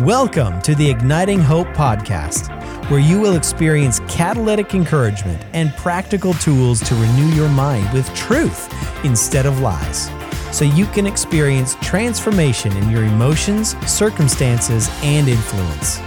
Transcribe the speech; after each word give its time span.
Welcome 0.00 0.60
to 0.60 0.74
the 0.74 0.90
Igniting 0.90 1.40
Hope 1.40 1.68
podcast, 1.68 2.50
where 2.90 3.00
you 3.00 3.18
will 3.18 3.34
experience 3.34 4.00
catalytic 4.00 4.74
encouragement 4.74 5.42
and 5.54 5.74
practical 5.76 6.34
tools 6.34 6.80
to 6.80 6.94
renew 6.96 7.28
your 7.28 7.48
mind 7.48 7.90
with 7.94 8.14
truth 8.14 8.70
instead 9.06 9.46
of 9.46 9.60
lies, 9.60 10.10
so 10.54 10.66
you 10.66 10.84
can 10.84 11.06
experience 11.06 11.76
transformation 11.76 12.76
in 12.76 12.90
your 12.90 13.04
emotions, 13.04 13.74
circumstances, 13.90 14.90
and 15.02 15.28
influence. 15.28 15.98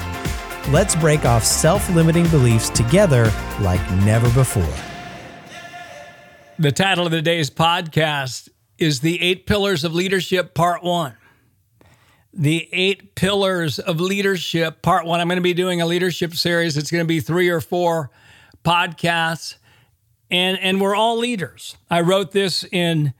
Let's 0.69 0.95
break 0.95 1.25
off 1.25 1.43
self 1.43 1.89
limiting 1.89 2.27
beliefs 2.27 2.69
together 2.69 3.33
like 3.59 3.81
never 4.03 4.29
before. 4.33 4.71
The 6.59 6.71
title 6.71 7.07
of 7.07 7.11
today's 7.11 7.49
podcast 7.49 8.49
is 8.77 8.99
The 8.99 9.19
Eight 9.19 9.47
Pillars 9.47 9.83
of 9.83 9.95
Leadership, 9.95 10.53
Part 10.53 10.83
One 10.83 11.15
the 12.33 12.69
eight 12.71 13.15
pillars 13.15 13.79
of 13.79 13.99
leadership. 13.99 14.81
Part 14.81 15.05
one, 15.05 15.19
I'm 15.19 15.27
going 15.27 15.37
to 15.37 15.41
be 15.41 15.53
doing 15.53 15.81
a 15.81 15.85
leadership 15.85 16.35
series. 16.35 16.77
It's 16.77 16.91
going 16.91 17.03
to 17.03 17.07
be 17.07 17.19
three 17.19 17.49
or 17.49 17.61
four 17.61 18.11
podcasts, 18.63 19.55
and 20.29 20.59
and 20.59 20.79
we're 20.79 20.95
all 20.95 21.17
leaders. 21.17 21.75
I 21.89 22.01
wrote 22.01 22.31
this 22.31 22.63
in 22.71 23.13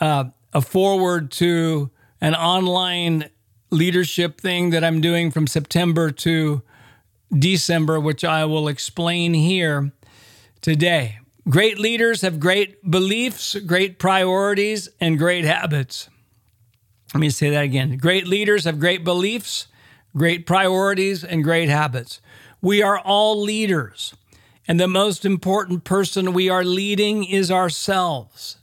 uh, 0.00 0.24
a 0.52 0.62
forward 0.62 1.30
to 1.32 1.90
an 2.20 2.34
online 2.34 3.28
leadership 3.70 4.40
thing 4.40 4.70
that 4.70 4.84
I'm 4.84 5.00
doing 5.00 5.30
from 5.30 5.46
September 5.46 6.10
to 6.10 6.62
December, 7.36 8.00
which 8.00 8.24
I 8.24 8.44
will 8.44 8.68
explain 8.68 9.34
here 9.34 9.92
today. 10.60 11.18
Great 11.48 11.78
leaders 11.78 12.22
have 12.22 12.40
great 12.40 12.90
beliefs, 12.90 13.54
great 13.66 13.98
priorities, 13.98 14.88
and 15.00 15.18
great 15.18 15.44
habits. 15.44 16.08
Let 17.16 17.20
me 17.20 17.30
say 17.30 17.48
that 17.48 17.64
again. 17.64 17.96
Great 17.96 18.26
leaders 18.26 18.66
have 18.66 18.78
great 18.78 19.02
beliefs, 19.02 19.68
great 20.14 20.44
priorities, 20.44 21.24
and 21.24 21.42
great 21.42 21.70
habits. 21.70 22.20
We 22.60 22.82
are 22.82 22.98
all 22.98 23.40
leaders. 23.40 24.14
And 24.68 24.78
the 24.78 24.86
most 24.86 25.24
important 25.24 25.84
person 25.84 26.34
we 26.34 26.50
are 26.50 26.62
leading 26.62 27.24
is 27.24 27.50
ourselves. 27.50 28.58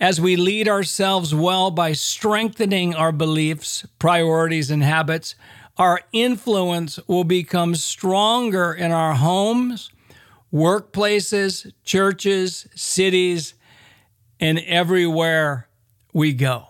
As 0.00 0.20
we 0.20 0.34
lead 0.34 0.68
ourselves 0.68 1.32
well 1.32 1.70
by 1.70 1.92
strengthening 1.92 2.92
our 2.92 3.12
beliefs, 3.12 3.86
priorities, 4.00 4.68
and 4.68 4.82
habits, 4.82 5.36
our 5.78 6.00
influence 6.12 6.98
will 7.06 7.22
become 7.22 7.76
stronger 7.76 8.72
in 8.74 8.90
our 8.90 9.14
homes, 9.14 9.92
workplaces, 10.52 11.72
churches, 11.84 12.66
cities, 12.74 13.54
and 14.40 14.58
everywhere 14.58 15.68
we 16.12 16.32
go. 16.32 16.66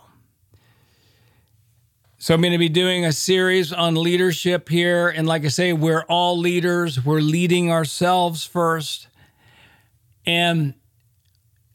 So 2.26 2.34
I'm 2.34 2.40
going 2.40 2.50
to 2.50 2.58
be 2.58 2.68
doing 2.68 3.04
a 3.04 3.12
series 3.12 3.72
on 3.72 3.94
leadership 3.94 4.68
here. 4.68 5.06
And 5.06 5.28
like 5.28 5.44
I 5.44 5.48
say, 5.48 5.72
we're 5.72 6.02
all 6.08 6.36
leaders, 6.36 7.04
we're 7.04 7.20
leading 7.20 7.70
ourselves 7.70 8.44
first. 8.44 9.06
And 10.26 10.74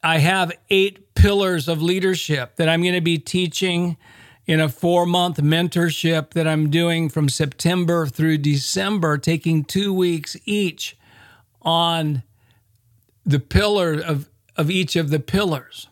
I 0.04 0.18
have 0.18 0.52
eight 0.70 1.16
pillars 1.16 1.70
of 1.70 1.82
leadership 1.82 2.58
that 2.58 2.68
I'm 2.68 2.82
going 2.82 2.96
to 2.96 3.00
be 3.00 3.18
teaching 3.18 3.96
in 4.46 4.60
a 4.60 4.68
four 4.68 5.06
month 5.06 5.38
mentorship 5.38 6.32
that 6.32 6.50
I'm 6.50 6.70
doing 6.70 7.08
from 7.08 7.30
September 7.30 8.06
through 8.06 8.40
December, 8.40 9.18
taking 9.18 9.64
two 9.64 9.94
weeks 9.94 10.36
each 10.44 10.98
on 11.62 12.24
the 13.26 13.40
pillar 13.40 14.02
of, 14.02 14.30
of 14.58 14.70
each 14.70 14.98
of 14.98 15.12
the 15.12 15.20
pillars. 15.22 15.88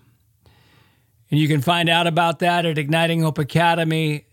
And 1.31 1.39
you 1.39 1.47
can 1.47 1.61
find 1.61 1.87
out 1.87 2.07
about 2.07 2.39
that 2.39 2.65
at 2.65 2.77
Igniting 2.77 3.21
Hope 3.21 3.37
Academy 3.37 4.25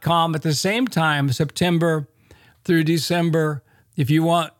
com 0.00 0.34
at 0.34 0.42
the 0.42 0.54
same 0.54 0.86
time, 0.86 1.30
September 1.32 2.08
through 2.64 2.84
December. 2.84 3.62
If 3.96 4.10
you 4.10 4.22
want 4.22 4.52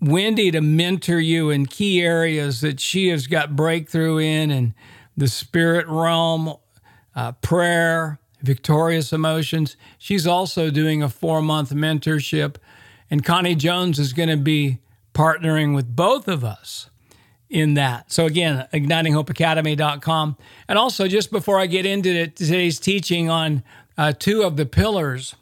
Wendy 0.00 0.50
to 0.50 0.60
mentor 0.60 1.18
you 1.18 1.50
in 1.50 1.66
key 1.66 2.00
areas 2.00 2.60
that 2.60 2.80
she 2.80 3.08
has 3.08 3.26
got 3.26 3.56
breakthrough 3.56 4.18
in 4.18 4.50
and 4.50 4.74
the 5.16 5.28
spirit 5.28 5.86
realm, 5.88 6.54
uh, 7.14 7.32
prayer, 7.32 8.20
victorious 8.42 9.12
emotions. 9.12 9.76
She's 9.98 10.26
also 10.26 10.70
doing 10.70 11.02
a 11.02 11.08
four 11.08 11.42
month 11.42 11.72
mentorship. 11.72 12.56
And 13.10 13.24
Connie 13.24 13.56
Jones 13.56 13.98
is 13.98 14.12
going 14.12 14.28
to 14.28 14.36
be 14.36 14.78
partnering 15.14 15.74
with 15.74 15.96
both 15.96 16.28
of 16.28 16.44
us 16.44 16.90
in 17.50 17.74
that. 17.74 18.12
So 18.12 18.26
again, 18.26 18.66
ignitinghopeacademy.com. 18.72 20.36
And 20.68 20.78
also, 20.78 21.08
just 21.08 21.30
before 21.30 21.58
I 21.58 21.66
get 21.66 21.86
into 21.86 22.26
today's 22.28 22.78
teaching 22.78 23.30
on 23.30 23.62
uh, 23.96 24.12
two 24.12 24.42
of 24.42 24.56
the 24.56 24.66
pillars, 24.66 25.34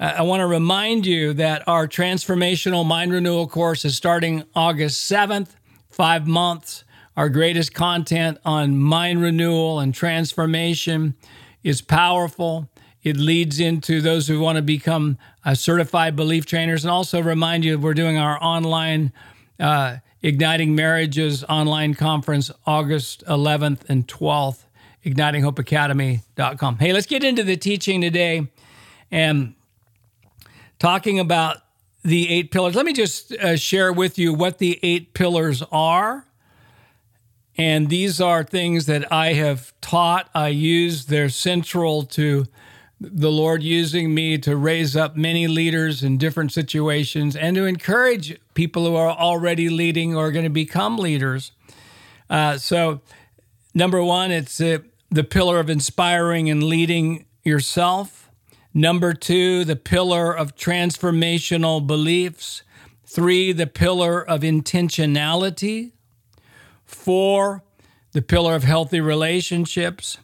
uh, 0.00 0.14
I 0.18 0.22
want 0.22 0.40
to 0.40 0.46
remind 0.46 1.06
you 1.06 1.32
that 1.34 1.66
our 1.68 1.86
transformational 1.86 2.84
mind 2.84 3.12
renewal 3.12 3.46
course 3.46 3.84
is 3.84 3.96
starting 3.96 4.44
August 4.54 5.10
7th, 5.10 5.50
five 5.90 6.26
months. 6.26 6.84
Our 7.16 7.28
greatest 7.28 7.74
content 7.74 8.38
on 8.44 8.78
mind 8.78 9.20
renewal 9.20 9.78
and 9.78 9.94
transformation 9.94 11.14
is 11.62 11.82
powerful. 11.82 12.68
It 13.02 13.16
leads 13.16 13.60
into 13.60 14.00
those 14.00 14.28
who 14.28 14.40
want 14.40 14.56
to 14.56 14.62
become 14.62 15.18
uh, 15.44 15.54
certified 15.54 16.16
belief 16.16 16.46
trainers. 16.46 16.84
And 16.84 16.90
also 16.90 17.20
remind 17.20 17.64
you, 17.64 17.78
we're 17.78 17.94
doing 17.94 18.16
our 18.16 18.42
online 18.42 19.12
uh, 19.58 19.96
Igniting 20.22 20.74
Marriages 20.74 21.42
online 21.44 21.94
conference 21.94 22.50
August 22.64 23.24
11th 23.26 23.80
and 23.88 24.06
12th, 24.06 24.64
ignitinghopeacademy.com. 25.04 26.78
Hey, 26.78 26.92
let's 26.92 27.06
get 27.06 27.24
into 27.24 27.42
the 27.42 27.56
teaching 27.56 28.00
today 28.00 28.46
and 29.10 29.54
talking 30.78 31.18
about 31.18 31.58
the 32.04 32.28
eight 32.28 32.50
pillars. 32.50 32.74
Let 32.74 32.86
me 32.86 32.92
just 32.92 33.32
uh, 33.32 33.56
share 33.56 33.92
with 33.92 34.18
you 34.18 34.32
what 34.32 34.58
the 34.58 34.78
eight 34.82 35.14
pillars 35.14 35.62
are. 35.72 36.26
And 37.56 37.88
these 37.88 38.20
are 38.20 38.42
things 38.42 38.86
that 38.86 39.12
I 39.12 39.34
have 39.34 39.72
taught, 39.80 40.30
I 40.34 40.48
use, 40.48 41.06
they're 41.06 41.28
central 41.28 42.04
to 42.04 42.46
the 43.00 43.30
Lord 43.30 43.62
using 43.62 44.14
me 44.14 44.38
to 44.38 44.56
raise 44.56 44.96
up 44.96 45.16
many 45.16 45.48
leaders 45.48 46.02
in 46.02 46.18
different 46.18 46.52
situations 46.52 47.36
and 47.36 47.56
to 47.56 47.64
encourage 47.64 48.38
people 48.54 48.86
who 48.86 48.94
are 48.94 49.10
already 49.10 49.68
leading 49.68 50.16
or 50.16 50.30
going 50.30 50.44
to 50.44 50.50
become 50.50 50.96
leaders. 50.96 51.52
Uh, 52.28 52.56
so, 52.58 53.00
number 53.74 54.02
one, 54.02 54.30
it's 54.30 54.60
uh, 54.60 54.78
the 55.10 55.24
pillar 55.24 55.60
of 55.60 55.68
inspiring 55.68 56.48
and 56.50 56.62
leading 56.62 57.26
yourself. 57.44 58.30
Number 58.74 59.12
two, 59.12 59.64
the 59.64 59.76
pillar 59.76 60.32
of 60.32 60.56
transformational 60.56 61.86
beliefs. 61.86 62.62
Three, 63.04 63.52
the 63.52 63.66
pillar 63.66 64.22
of 64.22 64.40
intentionality. 64.40 65.92
Four, 66.86 67.62
the 68.12 68.22
pillar 68.22 68.54
of 68.54 68.64
healthy 68.64 69.00
relationships. 69.00 70.18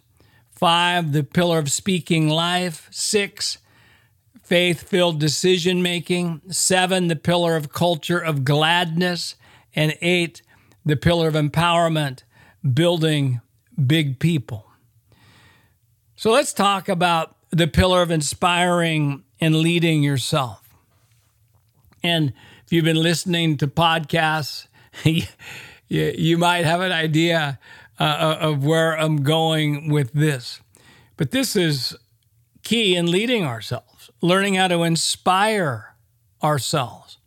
Five, 0.51 1.13
the 1.13 1.23
pillar 1.23 1.59
of 1.59 1.71
speaking 1.71 2.29
life. 2.29 2.89
Six, 2.91 3.59
faith 4.49 4.83
filled 4.83 5.21
decision 5.21 5.83
making. 5.83 6.41
Seven, 6.51 7.09
the 7.09 7.17
pillar 7.17 7.57
of 7.57 7.73
culture 7.73 8.19
of 8.19 8.45
gladness. 8.45 9.37
And 9.75 9.97
eight, 10.01 10.43
the 10.85 10.97
pillar 10.97 11.29
of 11.29 11.35
empowerment, 11.35 12.23
building 12.75 13.41
big 13.87 14.19
people. 14.19 14.67
So 16.17 16.33
let's 16.33 16.53
talk 16.53 16.89
about 16.89 17.37
the 17.51 17.69
pillar 17.69 18.03
of 18.03 18.11
inspiring 18.11 19.23
and 19.41 19.57
leading 19.57 20.03
yourself. 20.03 20.75
And 22.03 22.33
if 22.65 22.73
you've 22.73 22.85
been 22.85 23.03
listening 23.03 23.57
to 23.59 23.69
podcasts, 23.69 24.67
you, 25.89 26.39
might 26.39 26.65
have 26.65 26.81
an 26.81 26.93
idea 26.93 27.59
uh, 28.01 28.03
uh, 28.03 28.39
of 28.41 28.65
where 28.65 28.99
I'm 28.99 29.23
going 29.23 29.91
with 29.91 30.13
this. 30.13 30.61
But 31.17 31.31
this 31.31 31.57
is 31.57 31.97
key 32.63 32.97
in 32.97 33.11
leading 33.11 33.45
ourselves, 33.45 33.88
learning 34.21 34.55
how 34.55 34.69
to 34.69 34.83
inspire 34.83 35.95
ourselves. 36.43 37.19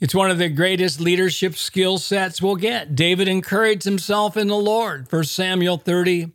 It's 0.00 0.14
one 0.14 0.30
of 0.30 0.38
the 0.38 0.48
greatest 0.48 0.98
leadership 0.98 1.56
skill 1.56 1.98
sets 1.98 2.40
we'll 2.40 2.56
get. 2.56 2.94
David 2.94 3.28
encouraged 3.28 3.84
himself 3.84 4.36
in 4.36 4.48
the 4.48 4.56
Lord. 4.56 5.12
1 5.12 5.24
Samuel 5.24 5.76
30, 5.76 6.32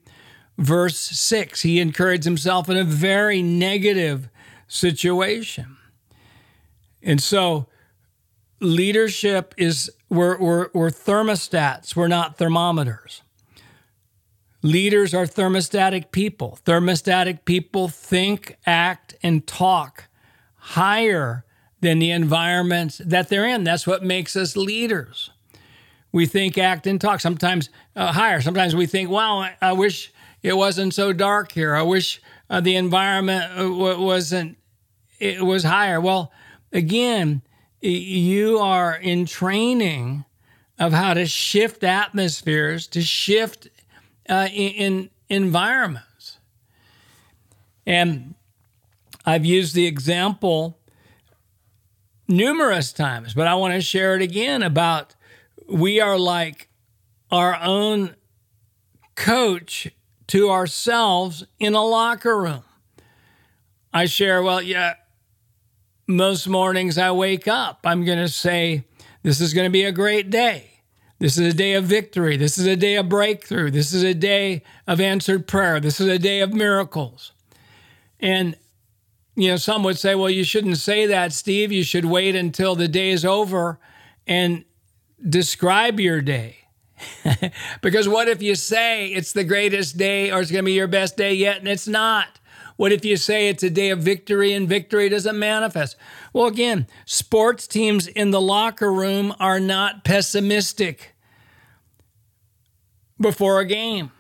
verse 0.57 0.99
6. 0.99 1.63
He 1.63 1.79
encouraged 1.79 2.25
himself 2.25 2.69
in 2.69 2.77
a 2.77 2.83
very 2.83 3.41
negative 3.41 4.29
situation. 4.67 5.77
And 7.01 7.21
so, 7.21 7.67
leadership 8.59 9.55
is, 9.57 9.91
we're, 10.09 10.37
we're, 10.37 10.69
we're 10.73 10.89
thermostats, 10.89 11.95
we're 11.95 12.07
not 12.07 12.37
thermometers. 12.37 13.23
Leaders 14.65 15.13
are 15.13 15.27
thermostatic 15.27 16.11
people. 16.11 16.57
Thermostatic 16.65 17.45
people 17.45 17.87
think, 17.87 18.57
act, 18.65 19.13
and 19.21 19.45
talk 19.45 20.05
higher 20.55 21.45
than 21.81 21.99
the 21.99 22.09
environments 22.09 22.97
that 23.05 23.29
they're 23.29 23.45
in. 23.45 23.63
That's 23.63 23.85
what 23.85 24.03
makes 24.03 24.35
us 24.35 24.57
leaders. 24.57 25.29
We 26.11 26.25
think, 26.25 26.57
act, 26.57 26.87
and 26.87 26.99
talk. 26.99 27.21
Sometimes 27.21 27.69
uh, 27.95 28.11
higher. 28.11 28.41
Sometimes 28.41 28.75
we 28.75 28.87
think, 28.87 29.07
wow, 29.07 29.37
I, 29.37 29.55
I 29.61 29.73
wish 29.73 30.11
it 30.41 30.57
wasn't 30.57 30.95
so 30.95 31.13
dark 31.13 31.51
here. 31.51 31.75
I 31.75 31.83
wish 31.83 32.19
uh, 32.49 32.59
the 32.59 32.75
environment 32.75 33.43
uh, 33.59 33.69
wasn't 33.71 34.57
it 35.19 35.43
was 35.43 35.63
higher. 35.63 36.01
Well, 36.01 36.31
again, 36.73 37.43
you 37.81 38.57
are 38.57 38.95
in 38.95 39.27
training 39.27 40.25
of 40.79 40.91
how 40.91 41.13
to 41.13 41.27
shift 41.27 41.83
atmospheres, 41.83 42.87
to 42.87 43.01
shift 43.03 43.67
uh, 44.29 44.47
in, 44.51 44.73
in 44.73 45.09
environments. 45.29 46.37
And 47.85 48.35
I've 49.25 49.45
used 49.45 49.75
the 49.75 49.85
example 49.85 50.79
numerous 52.27 52.91
times, 52.91 53.33
but 53.33 53.47
I 53.47 53.55
want 53.55 53.73
to 53.73 53.81
share 53.81 54.15
it 54.15 54.21
again 54.21 54.63
about 54.63 55.15
we 55.67 55.99
are 55.99 56.17
like 56.17 56.69
our 57.31 57.59
own 57.61 58.15
coach 59.15 59.91
to 60.27 60.49
ourselves 60.49 61.45
in 61.59 61.75
a 61.75 61.83
locker 61.83 62.39
room. 62.39 62.63
I 63.93 64.05
share, 64.05 64.43
well, 64.43 64.61
yeah, 64.61 64.95
most 66.07 66.47
mornings 66.47 66.97
I 66.97 67.11
wake 67.11 67.47
up, 67.47 67.79
I'm 67.83 68.05
going 68.05 68.19
to 68.19 68.27
say, 68.27 68.85
This 69.23 69.39
is 69.41 69.53
going 69.53 69.65
to 69.65 69.71
be 69.71 69.83
a 69.83 69.91
great 69.91 70.29
day. 70.29 70.74
This 71.19 71.37
is 71.37 71.53
a 71.53 71.57
day 71.57 71.73
of 71.73 71.85
victory. 71.85 72.35
This 72.35 72.57
is 72.57 72.65
a 72.65 72.75
day 72.75 72.95
of 72.95 73.07
breakthrough. 73.07 73.71
This 73.71 73.93
is 73.93 74.03
a 74.03 74.13
day 74.13 74.63
of 74.85 74.99
answered 74.99 75.47
prayer. 75.47 75.79
This 75.79 76.01
is 76.01 76.07
a 76.07 76.19
day 76.19 76.41
of 76.41 76.53
miracles. 76.53 77.31
And, 78.19 78.55
you 79.35 79.49
know, 79.49 79.57
some 79.57 79.83
would 79.83 79.97
say, 79.97 80.15
well, 80.15 80.29
you 80.29 80.43
shouldn't 80.43 80.77
say 80.77 81.05
that, 81.05 81.31
Steve. 81.31 81.71
You 81.71 81.83
should 81.83 82.05
wait 82.05 82.35
until 82.35 82.75
the 82.75 82.87
day 82.87 83.11
is 83.11 83.23
over 83.23 83.79
and 84.27 84.65
describe 85.27 85.99
your 85.99 86.21
day. 86.21 86.57
because 87.81 88.07
what 88.07 88.27
if 88.27 88.41
you 88.41 88.55
say 88.55 89.07
it's 89.07 89.33
the 89.33 89.43
greatest 89.43 89.97
day 89.97 90.31
or 90.31 90.41
it's 90.41 90.51
going 90.51 90.63
to 90.63 90.65
be 90.65 90.73
your 90.73 90.87
best 90.87 91.15
day 91.17 91.33
yet 91.33 91.59
and 91.59 91.67
it's 91.67 91.87
not? 91.87 92.39
What 92.77 92.91
if 92.91 93.05
you 93.05 93.15
say 93.15 93.47
it's 93.47 93.63
a 93.63 93.69
day 93.69 93.89
of 93.89 93.99
victory 93.99 94.51
and 94.51 94.67
victory 94.67 95.07
doesn't 95.07 95.39
manifest? 95.39 95.95
Well, 96.33 96.47
again, 96.47 96.87
sports 97.05 97.67
teams 97.67 98.07
in 98.07 98.31
the 98.31 98.41
locker 98.41 98.91
room 98.91 99.33
are 99.39 99.59
not 99.59 100.03
pessimistic 100.03 101.15
before 103.19 103.59
a 103.59 103.65
game. 103.65 104.11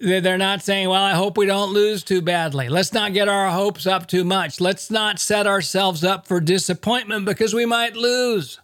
They're 0.00 0.36
not 0.36 0.62
saying, 0.62 0.88
well, 0.88 1.02
I 1.02 1.12
hope 1.12 1.38
we 1.38 1.46
don't 1.46 1.72
lose 1.72 2.02
too 2.02 2.20
badly. 2.20 2.68
Let's 2.68 2.92
not 2.92 3.14
get 3.14 3.28
our 3.28 3.50
hopes 3.50 3.86
up 3.86 4.08
too 4.08 4.24
much. 4.24 4.60
Let's 4.60 4.90
not 4.90 5.20
set 5.20 5.46
ourselves 5.46 6.02
up 6.02 6.26
for 6.26 6.40
disappointment 6.40 7.24
because 7.24 7.54
we 7.54 7.64
might 7.64 7.94
lose. 7.94 8.60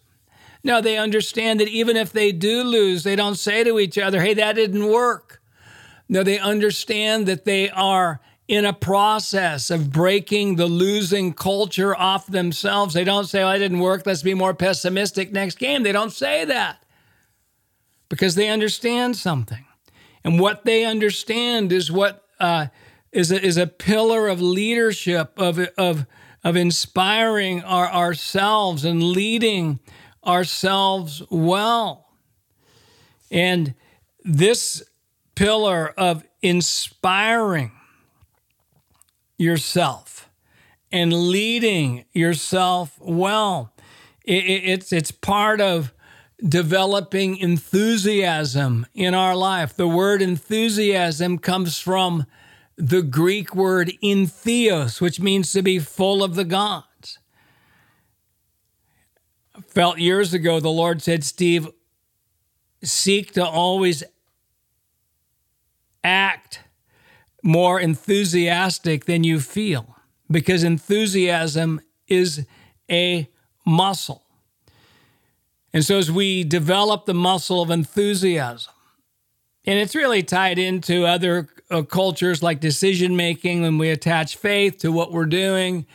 No, 0.64 0.80
they 0.80 0.98
understand 0.98 1.60
that 1.60 1.68
even 1.68 1.96
if 1.96 2.12
they 2.12 2.32
do 2.32 2.64
lose, 2.64 3.04
they 3.04 3.16
don't 3.16 3.36
say 3.36 3.62
to 3.64 3.78
each 3.78 3.96
other, 3.96 4.20
hey, 4.20 4.34
that 4.34 4.54
didn't 4.56 4.90
work. 4.90 5.40
No, 6.08 6.24
they 6.24 6.38
understand 6.38 7.26
that 7.26 7.44
they 7.44 7.70
are 7.70 8.20
in 8.50 8.64
a 8.64 8.72
process 8.72 9.70
of 9.70 9.92
breaking 9.92 10.56
the 10.56 10.66
losing 10.66 11.32
culture 11.32 11.96
off 11.96 12.26
themselves. 12.26 12.94
They 12.94 13.04
don't 13.04 13.26
say, 13.26 13.44
oh, 13.44 13.46
I 13.46 13.58
didn't 13.58 13.78
work. 13.78 14.04
Let's 14.04 14.24
be 14.24 14.34
more 14.34 14.54
pessimistic 14.54 15.30
next 15.30 15.56
game. 15.60 15.84
They 15.84 15.92
don't 15.92 16.12
say 16.12 16.44
that 16.46 16.84
because 18.08 18.34
they 18.34 18.48
understand 18.48 19.16
something. 19.16 19.64
And 20.24 20.40
what 20.40 20.64
they 20.64 20.84
understand 20.84 21.70
is 21.70 21.92
what 21.92 22.26
uh, 22.40 22.66
is 23.12 23.30
a, 23.30 23.40
is 23.40 23.56
a 23.56 23.68
pillar 23.68 24.26
of 24.26 24.42
leadership, 24.42 25.30
of, 25.36 25.60
of, 25.78 26.06
of 26.42 26.56
inspiring 26.56 27.62
our, 27.62 27.86
ourselves 27.86 28.84
and 28.84 29.00
leading 29.00 29.78
ourselves 30.26 31.22
well. 31.30 32.08
And 33.30 33.74
this 34.24 34.82
pillar 35.36 35.94
of 35.96 36.24
inspiring 36.42 37.70
yourself 39.40 40.28
and 40.92 41.12
leading 41.12 42.04
yourself 42.12 42.98
well. 43.00 43.72
It, 44.24 44.44
it, 44.44 44.64
it's, 44.64 44.92
it's 44.92 45.10
part 45.10 45.60
of 45.60 45.92
developing 46.46 47.36
enthusiasm 47.36 48.86
in 48.94 49.14
our 49.14 49.34
life. 49.34 49.74
The 49.74 49.88
word 49.88 50.20
enthusiasm 50.20 51.38
comes 51.38 51.78
from 51.78 52.26
the 52.76 53.02
Greek 53.02 53.54
word 53.54 53.92
entheos, 54.02 55.00
which 55.00 55.20
means 55.20 55.52
to 55.52 55.62
be 55.62 55.78
full 55.78 56.22
of 56.22 56.34
the 56.34 56.44
gods. 56.44 57.18
Felt 59.68 59.98
years 59.98 60.34
ago 60.34 60.60
the 60.60 60.68
Lord 60.68 61.02
said, 61.02 61.24
Steve, 61.24 61.68
seek 62.82 63.32
to 63.32 63.46
always 63.46 64.02
act 66.02 66.60
more 67.42 67.80
enthusiastic 67.80 69.04
than 69.06 69.24
you 69.24 69.40
feel 69.40 69.96
because 70.30 70.62
enthusiasm 70.62 71.80
is 72.08 72.46
a 72.90 73.28
muscle. 73.66 74.22
And 75.72 75.84
so, 75.84 75.98
as 75.98 76.10
we 76.10 76.42
develop 76.42 77.06
the 77.06 77.14
muscle 77.14 77.62
of 77.62 77.70
enthusiasm, 77.70 78.72
and 79.64 79.78
it's 79.78 79.94
really 79.94 80.22
tied 80.22 80.58
into 80.58 81.06
other 81.06 81.48
uh, 81.70 81.82
cultures 81.82 82.42
like 82.42 82.60
decision 82.60 83.14
making 83.16 83.62
when 83.62 83.78
we 83.78 83.90
attach 83.90 84.36
faith 84.36 84.78
to 84.78 84.90
what 84.90 85.12
we're 85.12 85.26
doing 85.26 85.86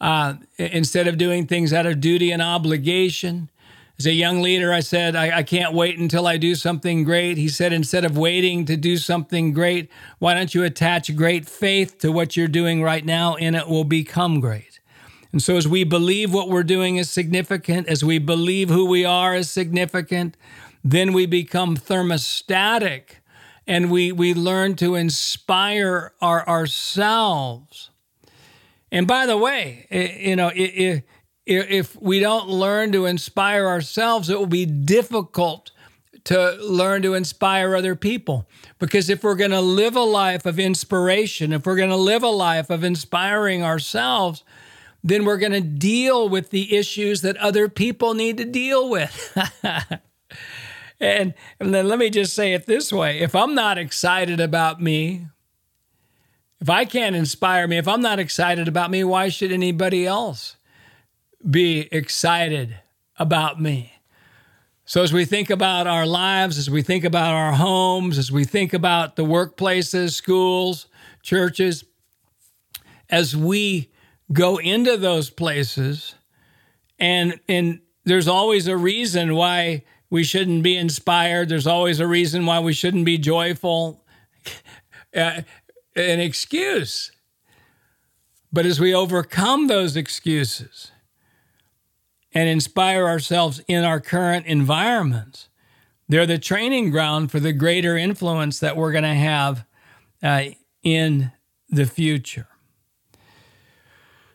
uh, 0.00 0.34
instead 0.58 1.08
of 1.08 1.18
doing 1.18 1.46
things 1.46 1.72
out 1.72 1.86
of 1.86 2.00
duty 2.00 2.30
and 2.30 2.42
obligation. 2.42 3.50
As 3.96 4.06
a 4.06 4.12
young 4.12 4.42
leader, 4.42 4.72
I 4.72 4.80
said, 4.80 5.14
I, 5.14 5.38
I, 5.38 5.42
can't 5.44 5.72
wait 5.72 5.98
until 5.98 6.26
I 6.26 6.36
do 6.36 6.56
something 6.56 7.04
great. 7.04 7.38
He 7.38 7.48
said, 7.48 7.72
instead 7.72 8.04
of 8.04 8.18
waiting 8.18 8.64
to 8.64 8.76
do 8.76 8.96
something 8.96 9.52
great, 9.52 9.88
why 10.18 10.34
don't 10.34 10.52
you 10.52 10.64
attach 10.64 11.14
great 11.14 11.46
faith 11.46 11.98
to 11.98 12.10
what 12.10 12.36
you're 12.36 12.48
doing 12.48 12.82
right 12.82 13.04
now 13.04 13.36
and 13.36 13.54
it 13.54 13.68
will 13.68 13.84
become 13.84 14.40
great? 14.40 14.80
And 15.30 15.40
so, 15.40 15.56
as 15.56 15.68
we 15.68 15.84
believe 15.84 16.34
what 16.34 16.48
we're 16.48 16.64
doing 16.64 16.96
is 16.96 17.08
significant, 17.08 17.88
as 17.88 18.04
we 18.04 18.18
believe 18.18 18.68
who 18.68 18.84
we 18.86 19.04
are 19.04 19.34
is 19.34 19.48
significant, 19.48 20.36
then 20.82 21.12
we 21.12 21.26
become 21.26 21.76
thermostatic 21.76 23.20
and 23.66 23.90
we, 23.90 24.12
we 24.12 24.34
learn 24.34 24.74
to 24.76 24.96
inspire 24.96 26.12
our, 26.20 26.46
ourselves. 26.48 27.90
And 28.92 29.06
by 29.06 29.26
the 29.26 29.36
way, 29.36 29.86
eh, 29.90 30.28
you 30.28 30.36
know, 30.36 30.52
it, 30.54 31.04
if 31.46 32.00
we 32.00 32.20
don't 32.20 32.48
learn 32.48 32.92
to 32.92 33.06
inspire 33.06 33.66
ourselves, 33.66 34.30
it 34.30 34.38
will 34.38 34.46
be 34.46 34.66
difficult 34.66 35.70
to 36.24 36.56
learn 36.62 37.02
to 37.02 37.14
inspire 37.14 37.76
other 37.76 37.94
people. 37.94 38.48
Because 38.78 39.10
if 39.10 39.22
we're 39.22 39.34
going 39.34 39.50
to 39.50 39.60
live 39.60 39.94
a 39.94 40.00
life 40.00 40.46
of 40.46 40.58
inspiration, 40.58 41.52
if 41.52 41.66
we're 41.66 41.76
going 41.76 41.90
to 41.90 41.96
live 41.96 42.22
a 42.22 42.28
life 42.28 42.70
of 42.70 42.82
inspiring 42.82 43.62
ourselves, 43.62 44.42
then 45.02 45.26
we're 45.26 45.36
going 45.36 45.52
to 45.52 45.60
deal 45.60 46.28
with 46.28 46.48
the 46.48 46.74
issues 46.74 47.20
that 47.20 47.36
other 47.36 47.68
people 47.68 48.14
need 48.14 48.38
to 48.38 48.44
deal 48.46 48.88
with. 48.88 49.36
and, 51.00 51.34
and 51.60 51.74
then 51.74 51.88
let 51.88 51.98
me 51.98 52.08
just 52.08 52.32
say 52.32 52.54
it 52.54 52.64
this 52.64 52.90
way 52.90 53.18
if 53.18 53.34
I'm 53.34 53.54
not 53.54 53.76
excited 53.76 54.40
about 54.40 54.80
me, 54.80 55.26
if 56.58 56.70
I 56.70 56.86
can't 56.86 57.14
inspire 57.14 57.68
me, 57.68 57.76
if 57.76 57.86
I'm 57.86 58.00
not 58.00 58.18
excited 58.18 58.66
about 58.66 58.90
me, 58.90 59.04
why 59.04 59.28
should 59.28 59.52
anybody 59.52 60.06
else? 60.06 60.56
Be 61.48 61.88
excited 61.92 62.76
about 63.18 63.60
me. 63.60 63.92
So, 64.86 65.02
as 65.02 65.12
we 65.12 65.24
think 65.24 65.48
about 65.48 65.86
our 65.86 66.06
lives, 66.06 66.58
as 66.58 66.68
we 66.68 66.82
think 66.82 67.04
about 67.04 67.32
our 67.32 67.52
homes, 67.52 68.18
as 68.18 68.30
we 68.30 68.44
think 68.44 68.74
about 68.74 69.16
the 69.16 69.24
workplaces, 69.24 70.12
schools, 70.12 70.88
churches, 71.22 71.84
as 73.08 73.34
we 73.34 73.90
go 74.30 74.58
into 74.58 74.98
those 74.98 75.30
places, 75.30 76.14
and, 76.98 77.40
and 77.48 77.80
there's 78.04 78.28
always 78.28 78.66
a 78.66 78.76
reason 78.76 79.34
why 79.34 79.84
we 80.10 80.22
shouldn't 80.22 80.62
be 80.62 80.76
inspired, 80.76 81.48
there's 81.48 81.66
always 81.66 81.98
a 81.98 82.06
reason 82.06 82.44
why 82.44 82.60
we 82.60 82.74
shouldn't 82.74 83.06
be 83.06 83.16
joyful, 83.16 84.04
uh, 85.16 85.42
an 85.96 86.20
excuse. 86.20 87.10
But 88.52 88.66
as 88.66 88.78
we 88.78 88.94
overcome 88.94 89.66
those 89.66 89.96
excuses, 89.96 90.92
and 92.34 92.48
inspire 92.48 93.06
ourselves 93.06 93.60
in 93.68 93.84
our 93.84 94.00
current 94.00 94.46
environments. 94.46 95.48
They're 96.08 96.26
the 96.26 96.38
training 96.38 96.90
ground 96.90 97.30
for 97.30 97.40
the 97.40 97.52
greater 97.52 97.96
influence 97.96 98.58
that 98.58 98.76
we're 98.76 98.92
going 98.92 99.04
to 99.04 99.14
have 99.14 99.64
uh, 100.22 100.44
in 100.82 101.32
the 101.70 101.86
future. 101.86 102.48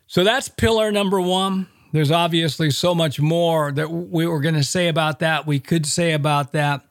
So 0.08 0.24
that's 0.24 0.48
pillar 0.48 0.92
number 0.92 1.22
one. 1.22 1.68
There's 1.92 2.12
obviously 2.12 2.72
so 2.72 2.96
much 2.96 3.20
more 3.20 3.72
that 3.72 3.92
we 3.92 4.26
were 4.26 4.42
going 4.42 4.56
to 4.56 4.64
say 4.64 4.88
about 4.88 5.20
that, 5.20 5.46
we 5.46 5.60
could 5.60 5.86
say 5.86 6.14
about 6.14 6.52
that. 6.54 6.82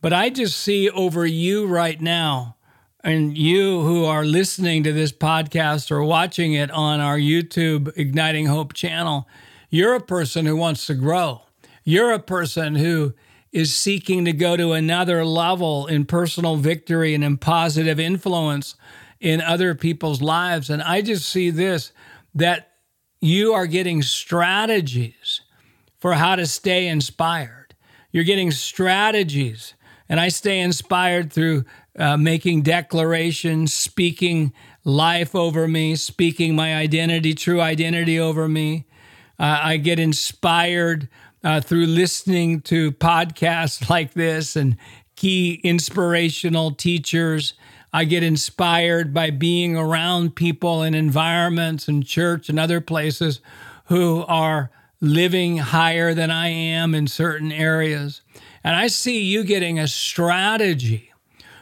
But 0.00 0.12
I 0.12 0.30
just 0.30 0.56
see 0.58 0.88
over 0.90 1.26
you 1.26 1.66
right 1.66 2.00
now, 2.00 2.56
and 3.02 3.36
you 3.36 3.82
who 3.82 4.04
are 4.04 4.24
listening 4.24 4.84
to 4.84 4.92
this 4.92 5.12
podcast 5.12 5.90
or 5.90 6.04
watching 6.04 6.52
it 6.52 6.70
on 6.70 7.00
our 7.00 7.18
YouTube 7.18 7.96
Igniting 7.96 8.46
Hope 8.46 8.74
channel 8.74 9.28
you're 9.70 9.94
a 9.94 10.00
person 10.00 10.46
who 10.46 10.56
wants 10.56 10.86
to 10.86 10.94
grow. 10.94 11.42
You're 11.84 12.12
a 12.12 12.18
person 12.18 12.74
who 12.76 13.14
is 13.52 13.74
seeking 13.74 14.24
to 14.26 14.32
go 14.32 14.56
to 14.56 14.72
another 14.72 15.24
level 15.24 15.86
in 15.86 16.04
personal 16.04 16.56
victory 16.56 17.14
and 17.14 17.24
in 17.24 17.38
positive 17.38 17.98
influence. 17.98 18.76
in 19.20 19.40
other 19.40 19.74
people's 19.74 20.22
lives. 20.22 20.70
And 20.70 20.82
I 20.82 21.02
just 21.02 21.28
see 21.28 21.50
this 21.50 21.92
that 22.34 22.72
you 23.20 23.52
are 23.52 23.66
getting 23.66 24.02
strategies 24.02 25.40
for 25.98 26.14
how 26.14 26.36
to 26.36 26.46
stay 26.46 26.86
inspired. 26.86 27.74
You're 28.12 28.24
getting 28.24 28.50
strategies. 28.52 29.74
And 30.08 30.20
I 30.20 30.28
stay 30.28 30.60
inspired 30.60 31.32
through 31.32 31.64
uh, 31.98 32.16
making 32.16 32.62
declarations, 32.62 33.74
speaking 33.74 34.52
life 34.84 35.34
over 35.34 35.66
me, 35.66 35.96
speaking 35.96 36.54
my 36.54 36.76
identity, 36.76 37.34
true 37.34 37.60
identity 37.60 38.18
over 38.18 38.48
me. 38.48 38.86
Uh, 39.38 39.60
I 39.62 39.76
get 39.76 39.98
inspired 39.98 41.08
uh, 41.44 41.60
through 41.60 41.86
listening 41.86 42.60
to 42.62 42.92
podcasts 42.92 43.88
like 43.90 44.14
this 44.14 44.56
and 44.56 44.76
key 45.16 45.60
inspirational 45.62 46.72
teachers. 46.72 47.54
I 47.92 48.04
get 48.04 48.22
inspired 48.22 49.14
by 49.14 49.30
being 49.30 49.76
around 49.76 50.36
people 50.36 50.82
in 50.82 50.94
environments 50.94 51.88
and 51.88 52.04
church 52.04 52.48
and 52.48 52.58
other 52.58 52.80
places 52.80 53.40
who 53.86 54.24
are 54.28 54.70
living 55.00 55.58
higher 55.58 56.12
than 56.12 56.30
I 56.30 56.48
am 56.48 56.94
in 56.94 57.06
certain 57.06 57.52
areas. 57.52 58.20
And 58.62 58.76
I 58.76 58.88
see 58.88 59.22
you 59.22 59.44
getting 59.44 59.78
a 59.78 59.88
strategy. 59.88 61.07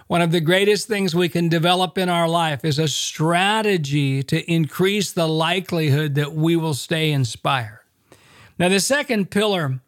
One 0.06 0.22
of 0.22 0.30
the 0.30 0.40
greatest 0.40 0.86
things 0.86 1.14
we 1.14 1.28
can 1.28 1.48
develop 1.48 1.98
in 1.98 2.08
our 2.08 2.28
life 2.28 2.64
is 2.64 2.78
a 2.78 2.86
strategy 2.86 4.22
to 4.22 4.50
increase 4.50 5.10
the 5.10 5.26
likelihood 5.26 6.14
that 6.14 6.32
we 6.32 6.54
will 6.54 6.74
stay 6.74 7.10
inspired. 7.10 7.80
Now, 8.58 8.68
the 8.68 8.80
second 8.80 9.30
pillar 9.30 9.80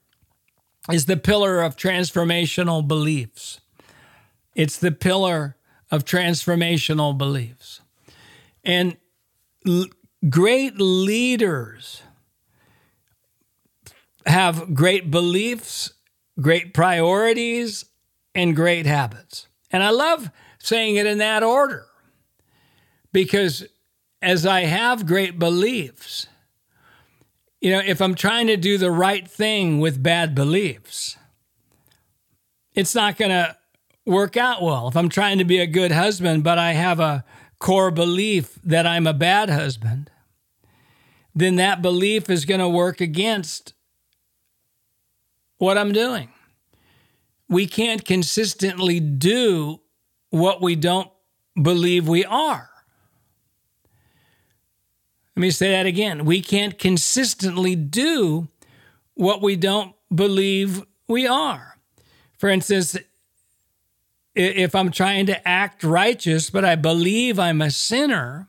is 0.90 1.06
the 1.06 1.16
pillar 1.16 1.62
of 1.62 1.76
transformational 1.76 2.86
beliefs. 2.86 3.60
It's 4.54 4.76
the 4.78 4.90
pillar 4.90 5.56
of 5.90 6.04
transformational 6.04 7.16
beliefs. 7.16 7.80
And 8.64 8.96
l- 9.66 9.86
great 10.28 10.78
leaders 10.78 12.02
have 14.26 14.74
great 14.74 15.10
beliefs, 15.10 15.92
great 16.40 16.74
priorities, 16.74 17.84
and 18.34 18.54
great 18.54 18.84
habits. 18.86 19.47
And 19.70 19.82
I 19.82 19.90
love 19.90 20.30
saying 20.58 20.96
it 20.96 21.06
in 21.06 21.18
that 21.18 21.42
order 21.42 21.86
because 23.12 23.66
as 24.20 24.46
I 24.46 24.62
have 24.62 25.06
great 25.06 25.38
beliefs, 25.38 26.26
you 27.60 27.70
know, 27.70 27.82
if 27.84 28.00
I'm 28.00 28.14
trying 28.14 28.46
to 28.46 28.56
do 28.56 28.78
the 28.78 28.90
right 28.90 29.28
thing 29.28 29.80
with 29.80 30.02
bad 30.02 30.34
beliefs, 30.34 31.16
it's 32.74 32.94
not 32.94 33.16
going 33.16 33.30
to 33.30 33.56
work 34.06 34.36
out 34.36 34.62
well. 34.62 34.88
If 34.88 34.96
I'm 34.96 35.08
trying 35.08 35.38
to 35.38 35.44
be 35.44 35.58
a 35.58 35.66
good 35.66 35.92
husband, 35.92 36.44
but 36.44 36.58
I 36.58 36.72
have 36.72 37.00
a 37.00 37.24
core 37.58 37.90
belief 37.90 38.58
that 38.64 38.86
I'm 38.86 39.06
a 39.06 39.12
bad 39.12 39.50
husband, 39.50 40.10
then 41.34 41.56
that 41.56 41.82
belief 41.82 42.30
is 42.30 42.44
going 42.44 42.60
to 42.60 42.68
work 42.68 43.00
against 43.00 43.74
what 45.58 45.76
I'm 45.76 45.92
doing. 45.92 46.30
We 47.48 47.66
can't 47.66 48.04
consistently 48.04 49.00
do 49.00 49.80
what 50.30 50.60
we 50.60 50.76
don't 50.76 51.10
believe 51.60 52.06
we 52.06 52.24
are. 52.24 52.70
Let 55.34 55.40
me 55.40 55.50
say 55.50 55.70
that 55.70 55.86
again. 55.86 56.24
We 56.24 56.42
can't 56.42 56.78
consistently 56.78 57.76
do 57.76 58.48
what 59.14 59.40
we 59.40 59.56
don't 59.56 59.94
believe 60.14 60.82
we 61.06 61.26
are. 61.26 61.76
For 62.38 62.48
instance, 62.48 62.96
if 64.34 64.74
I'm 64.74 64.90
trying 64.90 65.26
to 65.26 65.48
act 65.48 65.82
righteous, 65.82 66.50
but 66.50 66.64
I 66.64 66.76
believe 66.76 67.38
I'm 67.38 67.62
a 67.62 67.70
sinner, 67.70 68.48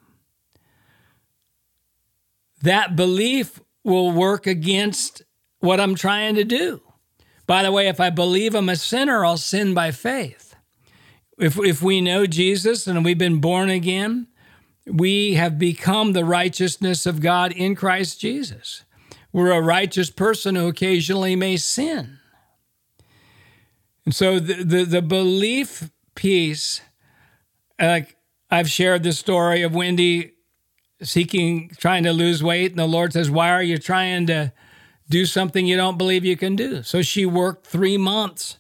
that 2.61 2.95
belief 2.95 3.59
will 3.83 4.11
work 4.11 4.45
against 4.45 5.23
what 5.59 5.79
I'm 5.79 5.95
trying 5.95 6.35
to 6.35 6.43
do. 6.43 6.81
By 7.49 7.63
the 7.63 7.71
way, 7.71 7.87
if 7.87 7.99
I 7.99 8.11
believe 8.11 8.53
I'm 8.53 8.69
a 8.69 8.75
sinner, 8.75 9.25
I'll 9.25 9.35
sin 9.35 9.73
by 9.73 9.89
faith. 9.89 10.55
If, 11.39 11.57
if 11.57 11.81
we 11.81 11.99
know 11.99 12.27
Jesus 12.27 12.85
and 12.85 13.03
we've 13.03 13.17
been 13.17 13.41
born 13.41 13.71
again, 13.71 14.27
we 14.85 15.33
have 15.33 15.57
become 15.57 16.13
the 16.13 16.25
righteousness 16.25 17.07
of 17.07 17.21
God 17.21 17.51
in 17.51 17.73
Christ 17.73 18.21
Jesus. 18.21 18.83
We're 19.33 19.51
a 19.51 19.63
righteous 19.63 20.11
person 20.11 20.53
who 20.53 20.67
occasionally 20.67 21.35
may 21.35 21.57
sin. 21.57 22.19
And 24.05 24.13
so 24.13 24.37
the, 24.37 24.63
the, 24.63 24.83
the 24.85 25.01
belief 25.01 25.89
piece, 26.13 26.81
like 27.81 28.15
I've 28.51 28.69
shared 28.69 29.01
the 29.01 29.11
story 29.11 29.63
of 29.63 29.73
Wendy 29.73 30.33
seeking, 31.01 31.71
trying 31.79 32.03
to 32.03 32.13
lose 32.13 32.43
weight, 32.43 32.69
and 32.69 32.79
the 32.79 32.85
Lord 32.85 33.13
says, 33.13 33.31
Why 33.31 33.49
are 33.49 33.63
you 33.63 33.79
trying 33.79 34.27
to 34.27 34.53
do 35.09 35.25
something 35.25 35.65
you 35.65 35.75
don't 35.75 35.97
believe 35.97 36.23
you 36.23 36.37
can 36.37 36.55
do? 36.55 36.83
So 36.83 37.01
she 37.01 37.25
worked 37.25 37.65
three 37.65 37.97
months 37.97 38.57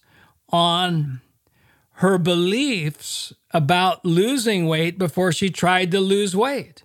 on 0.49 1.21
her 1.93 2.17
beliefs 2.17 3.33
about 3.51 4.05
losing 4.05 4.67
weight 4.67 4.97
before 4.97 5.31
she 5.31 5.49
tried 5.49 5.91
to 5.91 5.99
lose 5.99 6.35
weight. 6.35 6.83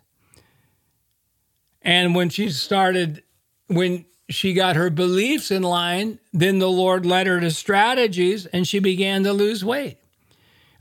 And 1.82 2.14
when 2.14 2.30
she 2.30 2.50
started, 2.50 3.22
when 3.68 4.06
she 4.28 4.54
got 4.54 4.76
her 4.76 4.90
beliefs 4.90 5.50
in 5.50 5.62
line, 5.62 6.18
then 6.32 6.58
the 6.58 6.70
Lord 6.70 7.04
led 7.06 7.26
her 7.26 7.40
to 7.40 7.50
strategies 7.50 8.46
and 8.46 8.66
she 8.66 8.78
began 8.78 9.22
to 9.24 9.32
lose 9.32 9.64
weight. 9.64 9.98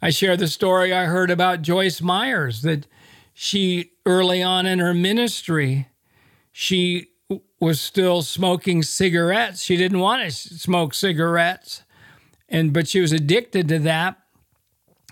I 0.02 0.10
share 0.10 0.36
the 0.36 0.48
story 0.48 0.94
I 0.94 1.06
heard 1.06 1.30
about 1.30 1.62
Joyce 1.62 2.02
Myers 2.02 2.62
that 2.63 2.88
she, 3.34 3.92
early 4.06 4.42
on 4.42 4.66
in 4.66 4.80
her 4.80 4.94
ministry, 4.94 5.88
she 6.52 7.10
was 7.60 7.80
still 7.80 8.22
smoking 8.22 8.84
cigarettes. 8.84 9.62
She 9.62 9.78
didn't 9.78 10.00
want 10.00 10.24
to 10.24 10.32
smoke 10.32 10.94
cigarettes, 10.94 11.84
and 12.50 12.74
but 12.74 12.88
she 12.88 13.00
was 13.00 13.12
addicted 13.12 13.68
to 13.70 13.80
that. 13.80 14.18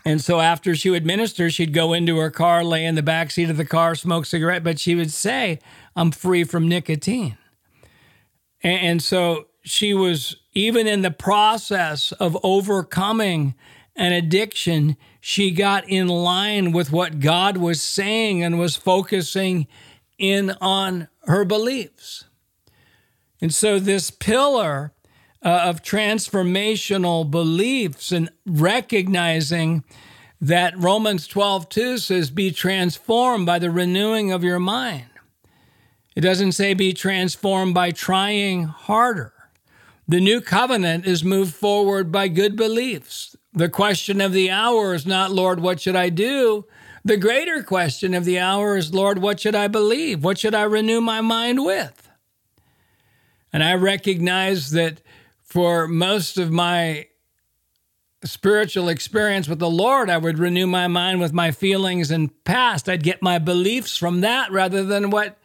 And 0.04 0.20
so 0.20 0.40
after 0.40 0.75
she 0.75 0.90
would 0.90 1.06
minister, 1.06 1.50
she'd 1.50 1.74
go 1.74 1.94
into 1.94 2.18
her 2.18 2.32
car, 2.32 2.63
lay 2.63 2.86
in 2.86 2.96
the 2.96 3.04
back 3.04 3.30
seat 3.32 3.50
of 3.50 3.58
the 3.58 3.66
car, 3.66 3.94
smoke 3.94 4.25
cigarette, 4.25 4.63
but 4.63 4.80
she 4.80 4.96
would 4.96 5.12
say, 5.12 5.60
I'm 5.96 6.12
free 6.12 6.44
from 6.44 6.68
nicotine. 6.68 7.38
And 8.63 9.01
so 9.01 9.48
she 9.63 9.94
was, 9.94 10.36
even 10.54 10.88
in 10.88 11.01
the 11.01 11.12
process 11.12 12.12
of 12.13 12.38
overcoming 12.44 13.56
an 13.96 14.12
addiction, 14.12 14.98
she 15.20 15.51
got 15.51 15.88
in 15.88 16.08
line 16.08 16.72
with 16.72 16.92
what 16.92 17.20
God 17.20 17.58
was 17.58 17.82
saying 17.82 18.44
and 18.44 18.58
was 18.58 18.75
focusing 18.75 19.68
in 20.22 20.51
on 20.62 21.08
her 21.25 21.44
beliefs. 21.44 22.25
And 23.42 23.54
so, 23.54 23.80
this 23.80 24.12
pillar 24.12 24.94
uh, 25.44 25.63
of 25.66 25.82
transformational 25.82 27.30
beliefs 27.30 28.12
and 28.12 28.30
recognizing 28.46 29.84
that 30.40 30.78
Romans 30.78 31.28
12, 31.28 31.70
2 31.70 31.98
says, 31.98 32.30
Be 32.30 32.51
transformed 32.51 33.46
by 33.46 33.60
the 33.60 33.72
renewing 33.72 34.32
of 34.32 34.44
your 34.44 34.60
mind. 34.60 35.06
It 36.16 36.22
doesn't 36.22 36.51
say 36.54 36.74
be 36.74 36.94
transformed 36.94 37.74
by 37.74 37.92
trying 37.92 38.66
harder. 38.66 39.34
The 40.08 40.20
new 40.20 40.42
covenant 40.42 41.06
is 41.06 41.24
moved 41.24 41.54
forward 41.54 42.12
by 42.12 42.28
good 42.28 42.56
beliefs. 42.56 43.36
The 43.54 43.70
question 43.70 44.20
of 44.20 44.34
the 44.34 44.50
hour 44.50 44.94
is 44.94 45.06
not, 45.06 45.32
Lord, 45.32 45.60
what 45.60 45.80
should 45.80 45.96
I 45.96 46.10
do? 46.10 46.66
The 47.03 47.17
greater 47.17 47.63
question 47.63 48.13
of 48.13 48.25
the 48.25 48.38
hour 48.38 48.77
is, 48.77 48.93
Lord, 48.93 49.20
what 49.20 49.39
should 49.39 49.55
I 49.55 49.67
believe? 49.67 50.24
What 50.24 50.38
should 50.38 50.53
I 50.53 50.63
renew 50.63 51.01
my 51.01 51.22
mind 51.22 51.65
with? 51.65 52.10
And 53.51 53.63
I 53.63 53.74
recognize 53.74 54.72
that 54.72 55.01
for 55.41 55.88
most 55.88 56.38
of 56.38 56.51
my 56.51 57.08
spiritual 58.24 58.88
experience 58.88 59.48
with 59.48 59.60
the 59.60 59.70
Lord, 59.70 60.10
I 60.10 60.17
would 60.17 60.38
renew 60.38 60.67
my 60.67 60.88
mind 60.88 61.20
with 61.20 61.34
my 61.34 61.51
feelings 61.51 62.12
and 62.12 62.31
past. 62.43 62.88
I'd 62.88 63.03
get 63.03 63.22
my 63.22 63.39
beliefs 63.39 63.98
from 63.98 64.22
that 64.22 64.51
rather 64.51 64.84
than 64.84 65.10
what 65.10 65.38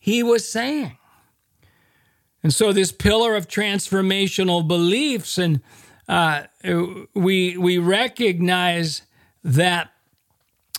He 0.00 0.22
was 0.22 0.50
saying. 0.50 0.98
And 2.42 2.52
so, 2.52 2.72
this 2.72 2.92
pillar 2.92 3.34
of 3.34 3.48
transformational 3.48 4.66
beliefs, 4.66 5.38
and 5.38 5.60
uh, 6.08 6.44
we 7.14 7.56
we 7.56 7.78
recognize 7.78 9.02
that 9.42 9.90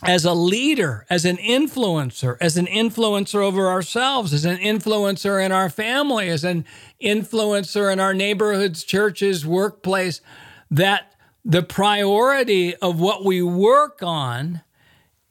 as 0.03 0.25
a 0.25 0.33
leader, 0.33 1.05
as 1.09 1.25
an 1.25 1.37
influencer, 1.37 2.37
as 2.39 2.55
an 2.55 2.67
influencer 2.67 3.41
over 3.41 3.67
ourselves, 3.67 4.33
as 4.33 4.45
an 4.45 4.57
influencer 4.57 5.43
in 5.43 5.51
our 5.51 5.69
family, 5.69 6.29
as 6.29 6.43
an 6.43 6.65
influencer 7.01 7.91
in 7.91 7.99
our 7.99 8.13
neighborhoods, 8.13 8.83
churches, 8.83 9.45
workplace, 9.45 10.21
that 10.69 11.13
the 11.43 11.63
priority 11.63 12.75
of 12.75 12.99
what 12.99 13.25
we 13.25 13.41
work 13.41 14.03
on 14.03 14.61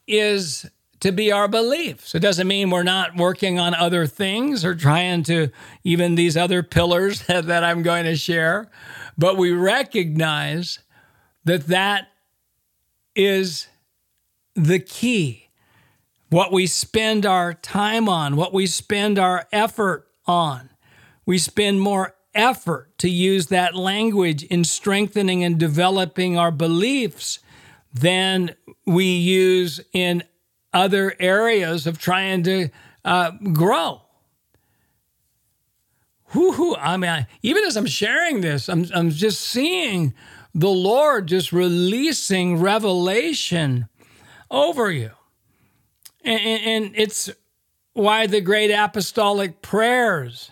is 0.05 0.69
to 0.99 1.11
be 1.11 1.31
our 1.31 1.47
beliefs. 1.47 2.15
It 2.15 2.19
doesn't 2.19 2.47
mean 2.47 2.69
we're 2.69 2.83
not 2.83 3.15
working 3.15 3.59
on 3.59 3.73
other 3.73 4.07
things 4.07 4.65
or 4.65 4.75
trying 4.75 5.23
to, 5.23 5.49
even 5.83 6.15
these 6.15 6.35
other 6.35 6.63
pillars 6.63 7.21
that, 7.27 7.45
that 7.45 7.63
I'm 7.63 7.83
going 7.83 8.05
to 8.05 8.15
share, 8.15 8.69
but 9.17 9.37
we 9.37 9.51
recognize 9.51 10.79
that 11.45 11.67
that 11.67 12.09
is 13.15 13.67
the 14.57 14.79
key 14.79 15.47
what 16.29 16.51
we 16.51 16.67
spend 16.67 17.25
our 17.25 17.53
time 17.53 18.09
on, 18.09 18.35
what 18.35 18.53
we 18.53 18.67
spend 18.67 19.17
our 19.17 19.47
effort 19.51 20.07
on. 20.25 20.69
We 21.25 21.37
spend 21.37 21.79
more 21.79 22.15
effort 22.35 22.97
to 22.97 23.09
use 23.09 23.47
that 23.47 23.75
language 23.75 24.43
in 24.43 24.63
strengthening 24.63 25.43
and 25.43 25.57
developing 25.57 26.37
our 26.37 26.51
beliefs 26.51 27.39
than 27.93 28.55
we 28.85 29.05
use 29.05 29.79
in 29.93 30.23
other 30.73 31.15
areas 31.19 31.87
of 31.87 31.97
trying 31.97 32.43
to 32.43 32.69
uh, 33.05 33.31
grow. 33.53 34.01
Whoo-hoo. 36.33 36.75
I 36.75 36.97
mean, 36.97 37.09
I, 37.09 37.27
even 37.41 37.63
as 37.63 37.77
I'm 37.77 37.85
sharing 37.85 38.41
this, 38.41 38.67
I'm, 38.67 38.85
I'm 38.93 39.09
just 39.11 39.41
seeing 39.41 40.13
the 40.53 40.69
Lord 40.69 41.27
just 41.27 41.53
releasing 41.53 42.59
revelation 42.59 43.87
over 44.49 44.91
you. 44.91 45.11
And, 46.23 46.41
and 46.41 46.91
it's 46.95 47.29
why 47.93 48.27
the 48.27 48.41
great 48.41 48.71
apostolic 48.71 49.61
prayers 49.61 50.51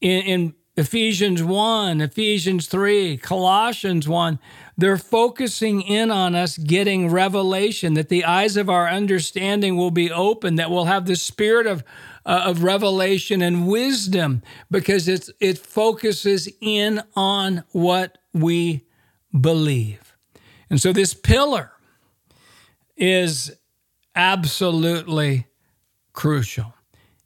in, 0.00 0.22
in 0.22 0.54
Ephesians 0.76 1.42
1, 1.42 2.02
Ephesians 2.02 2.66
3, 2.66 3.16
Colossians 3.16 4.06
1, 4.06 4.38
they're 4.76 4.98
focusing 4.98 5.80
in 5.80 6.10
on 6.10 6.34
us 6.34 6.58
getting 6.58 7.10
revelation, 7.10 7.94
that 7.94 8.10
the 8.10 8.26
eyes 8.26 8.58
of 8.58 8.68
our 8.68 8.86
understanding 8.86 9.78
will 9.78 9.90
be 9.90 10.12
open, 10.12 10.56
that 10.56 10.70
we'll 10.70 10.84
have 10.84 11.06
the 11.06 11.16
spirit 11.16 11.66
of, 11.66 11.82
uh, 12.26 12.42
of 12.44 12.62
revelation 12.62 13.40
and 13.40 13.66
wisdom, 13.66 14.42
because 14.70 15.08
it's, 15.08 15.30
it 15.40 15.56
focuses 15.56 16.46
in 16.60 17.02
on 17.14 17.64
what 17.72 18.18
we 18.34 18.84
believe. 19.38 20.14
And 20.68 20.78
so 20.78 20.92
this 20.92 21.14
pillar 21.14 21.72
is 22.96 23.52
absolutely 24.14 25.46
crucial. 26.12 26.74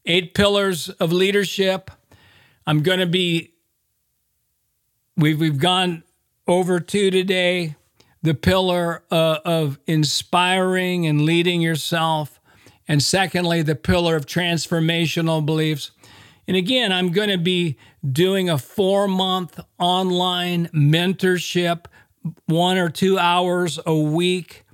Eight 0.04 0.34
pillars 0.34 0.88
of 0.88 1.12
leadership. 1.12 1.90
I'm 2.66 2.82
going 2.82 2.98
to 2.98 3.06
be, 3.06 3.54
we've, 5.16 5.40
we've 5.40 5.58
gone 5.58 6.02
over 6.46 6.80
to 6.80 7.10
today 7.10 7.76
the 8.22 8.34
pillar 8.34 9.02
uh, 9.10 9.38
of 9.44 9.78
inspiring 9.86 11.06
and 11.06 11.22
leading 11.22 11.60
yourself. 11.60 12.40
And 12.88 13.02
secondly, 13.02 13.62
the 13.62 13.76
pillar 13.76 14.16
of 14.16 14.26
transformational 14.26 15.44
beliefs. 15.46 15.92
And 16.48 16.56
again, 16.56 16.92
I'm 16.92 17.12
going 17.12 17.28
to 17.28 17.38
be 17.38 17.78
doing 18.10 18.50
a 18.50 18.58
four 18.58 19.06
month 19.06 19.60
online 19.78 20.66
mentorship, 20.68 21.86
one 22.46 22.76
or 22.76 22.90
two 22.90 23.18
hours 23.18 23.78
a 23.86 23.96
week 23.96 24.64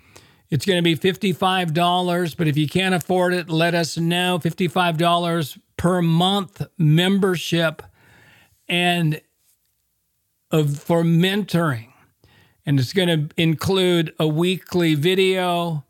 it's 0.51 0.65
going 0.65 0.79
to 0.79 0.83
be 0.83 0.97
$55, 0.97 2.37
but 2.37 2.47
if 2.47 2.57
you 2.57 2.69
can't 2.69 2.95
afford 2.95 3.35
it, 3.35 3.49
let 3.49 3.75
us 3.75 3.97
know. 3.97 4.39
$55 4.39 5.59
per 5.77 6.01
month 6.03 6.63
membership 6.79 7.83
and 8.69 9.21
of, 10.51 10.79
for 10.79 11.03
mentoring. 11.03 11.89
And 12.65 12.79
it's 12.81 12.93
going 12.93 13.09
to 13.09 13.35
include 13.41 14.15
a 14.19 14.27
weekly 14.27 14.95
video, 14.95 15.85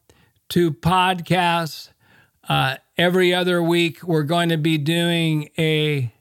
two 0.49 0.73
podcasts. 0.73 1.91
Uh, 2.49 2.77
every 2.97 3.35
other 3.35 3.63
week, 3.63 4.03
we're 4.03 4.23
going 4.23 4.51
to 4.51 4.59
be 4.59 4.79
doing 4.79 5.51
a 5.59 6.13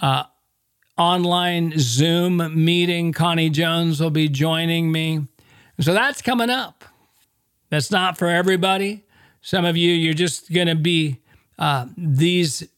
uh, 0.00 0.24
online 0.96 1.74
Zoom 1.78 2.64
meeting. 2.64 3.12
Connie 3.12 3.50
Jones 3.50 4.00
will 4.00 4.10
be 4.10 4.28
joining 4.28 4.90
me. 4.92 5.26
So 5.80 5.92
that's 5.92 6.22
coming 6.22 6.50
up. 6.50 6.84
That's 7.70 7.90
not 7.90 8.18
for 8.18 8.28
everybody. 8.28 9.04
Some 9.40 9.64
of 9.64 9.76
you, 9.76 9.92
you're 9.92 10.14
just 10.14 10.52
going 10.52 10.68
to 10.68 10.74
be 10.74 11.20
uh, 11.58 11.86
these 11.96 12.68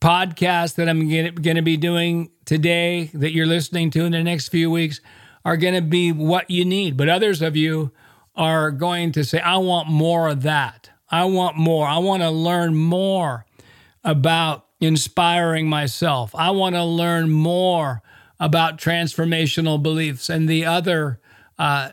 podcasts 0.00 0.74
that 0.76 0.88
I'm 0.88 1.08
going 1.08 1.56
to 1.56 1.62
be 1.62 1.76
doing 1.76 2.30
today 2.44 3.10
that 3.14 3.32
you're 3.32 3.46
listening 3.46 3.90
to 3.90 4.04
in 4.04 4.12
the 4.12 4.22
next 4.22 4.48
few 4.48 4.70
weeks 4.70 5.00
are 5.44 5.56
going 5.56 5.74
to 5.74 5.82
be 5.82 6.12
what 6.12 6.50
you 6.50 6.64
need. 6.64 6.96
But 6.96 7.08
others 7.08 7.42
of 7.42 7.56
you 7.56 7.92
are 8.34 8.70
going 8.70 9.12
to 9.12 9.24
say, 9.24 9.40
I 9.40 9.58
want 9.58 9.88
more 9.88 10.28
of 10.28 10.42
that. 10.42 10.90
I 11.10 11.24
want 11.24 11.56
more. 11.56 11.86
I 11.86 11.98
want 11.98 12.22
to 12.22 12.30
learn 12.30 12.74
more 12.74 13.44
about 14.04 14.66
inspiring 14.80 15.68
myself. 15.68 16.34
I 16.34 16.50
want 16.50 16.74
to 16.74 16.84
learn 16.84 17.30
more 17.30 18.02
about 18.38 18.78
transformational 18.78 19.82
beliefs 19.82 20.30
and 20.30 20.48
the 20.48 20.64
other 20.64 21.20
uh, 21.58 21.90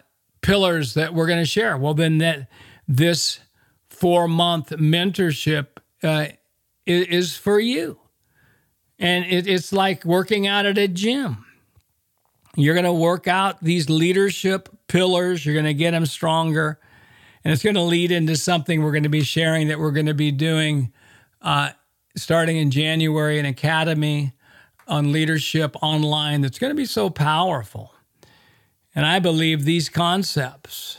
pillars 0.47 0.93
that 0.93 1.13
we're 1.13 1.27
going 1.27 1.39
to 1.39 1.45
share. 1.45 1.77
Well, 1.77 1.93
then 1.93 2.19
that 2.19 2.47
this 2.87 3.41
four 3.89 4.29
month 4.29 4.69
mentorship 4.69 5.67
uh, 6.01 6.27
is, 6.85 7.35
for 7.35 7.59
you. 7.59 7.99
And 8.97 9.25
it, 9.25 9.45
it's 9.45 9.73
like 9.73 10.05
working 10.05 10.47
out 10.47 10.65
at 10.65 10.77
a 10.77 10.87
gym. 10.87 11.43
You're 12.55 12.75
going 12.75 12.85
to 12.85 12.93
work 12.93 13.27
out 13.27 13.61
these 13.61 13.89
leadership 13.89 14.69
pillars, 14.87 15.45
you're 15.45 15.53
going 15.53 15.65
to 15.65 15.73
get 15.73 15.91
them 15.91 16.05
stronger. 16.05 16.79
And 17.43 17.51
it's 17.51 17.61
going 17.61 17.75
to 17.75 17.81
lead 17.81 18.13
into 18.13 18.37
something 18.37 18.81
we're 18.81 18.91
going 18.91 19.03
to 19.03 19.09
be 19.09 19.23
sharing 19.23 19.67
that 19.67 19.79
we're 19.79 19.91
going 19.91 20.05
to 20.05 20.13
be 20.13 20.31
doing 20.31 20.93
uh, 21.41 21.71
starting 22.15 22.55
in 22.55 22.71
January, 22.71 23.37
an 23.37 23.45
academy 23.45 24.31
on 24.87 25.11
leadership 25.11 25.75
online 25.81 26.39
that's 26.39 26.57
going 26.57 26.71
to 26.71 26.75
be 26.75 26.85
so 26.85 27.09
powerful. 27.09 27.93
And 28.97 29.05
I 29.05 29.19
believe 29.19 29.63
these 29.63 29.89
concepts 29.89 30.97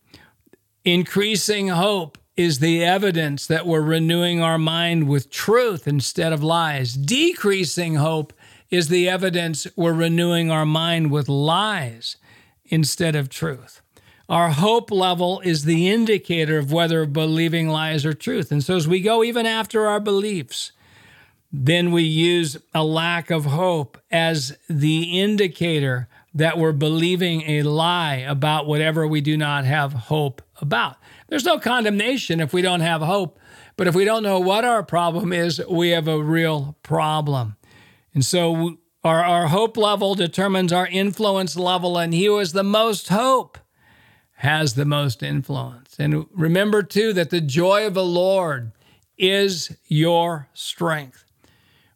increasing 0.86 1.68
hope 1.68 2.18
is 2.38 2.60
the 2.60 2.84
evidence 2.86 3.48
that 3.48 3.66
we're 3.66 3.82
renewing 3.82 4.42
our 4.42 4.60
mind 4.60 5.10
with 5.10 5.32
truth 5.32 5.88
instead 5.88 6.32
of 6.32 6.44
lies. 6.44 6.94
Decreasing 6.94 7.96
hope 7.96 8.32
is 8.70 8.90
the 8.90 9.10
evidence 9.10 9.66
we're 9.76 9.94
renewing 9.94 10.52
our 10.52 10.66
mind 10.66 11.10
with 11.10 11.28
lies 11.28 12.18
instead 12.66 13.16
of 13.16 13.28
truth. 13.28 13.82
Our 14.30 14.52
hope 14.52 14.92
level 14.92 15.40
is 15.40 15.64
the 15.64 15.90
indicator 15.90 16.60
of 16.60 16.72
whether 16.72 17.06
believing 17.06 17.70
lies 17.70 18.06
are 18.06 18.14
truth. 18.14 18.52
And 18.52 18.64
so, 18.64 18.76
as 18.76 18.88
we 18.88 19.00
go 19.00 19.24
even 19.24 19.46
after 19.46 19.88
our 19.88 20.02
beliefs, 20.02 20.74
then 21.52 21.92
we 21.92 22.04
use 22.04 22.58
a 22.74 22.84
lack 22.84 23.32
of 23.32 23.46
hope 23.46 23.98
as 24.12 24.58
the 24.70 25.20
indicator 25.20 26.10
that 26.34 26.58
we're 26.58 26.74
believing 26.74 27.42
a 27.44 27.64
lie 27.64 28.16
about 28.16 28.68
whatever 28.68 29.08
we 29.08 29.22
do 29.22 29.38
not 29.38 29.64
have 29.64 29.94
hope 29.94 30.42
about. 30.62 30.98
There's 31.28 31.46
no 31.46 31.60
condemnation 31.60 32.40
if 32.40 32.54
we 32.54 32.62
don't 32.62 32.80
have 32.80 33.02
hope, 33.02 33.40
but 33.76 33.88
if 33.88 33.96
we 33.96 34.06
don't 34.06 34.24
know 34.24 34.40
what 34.40 34.66
our 34.66 34.84
problem 34.84 35.34
is, 35.34 35.62
we 35.70 35.90
have 35.90 36.08
a 36.08 36.22
real 36.22 36.78
problem. 36.84 37.58
And 38.14 38.26
so 38.26 38.78
our, 39.04 39.24
our 39.24 39.48
hope 39.48 39.78
level 39.78 40.16
determines 40.16 40.72
our 40.74 40.88
influence 40.88 41.56
level, 41.56 41.98
and 41.98 42.14
he 42.14 42.26
who 42.26 42.38
has 42.38 42.54
the 42.54 42.64
most 42.64 43.10
hope 43.10 43.58
has 44.38 44.76
the 44.76 44.86
most 44.86 45.24
influence. 45.24 45.96
And 46.00 46.26
remember 46.32 46.84
too 46.84 47.12
that 47.14 47.30
the 47.30 47.42
joy 47.42 47.88
of 47.88 47.94
the 47.94 48.06
Lord 48.06 48.72
is 49.18 49.76
your 49.88 50.48
strength. 50.54 51.26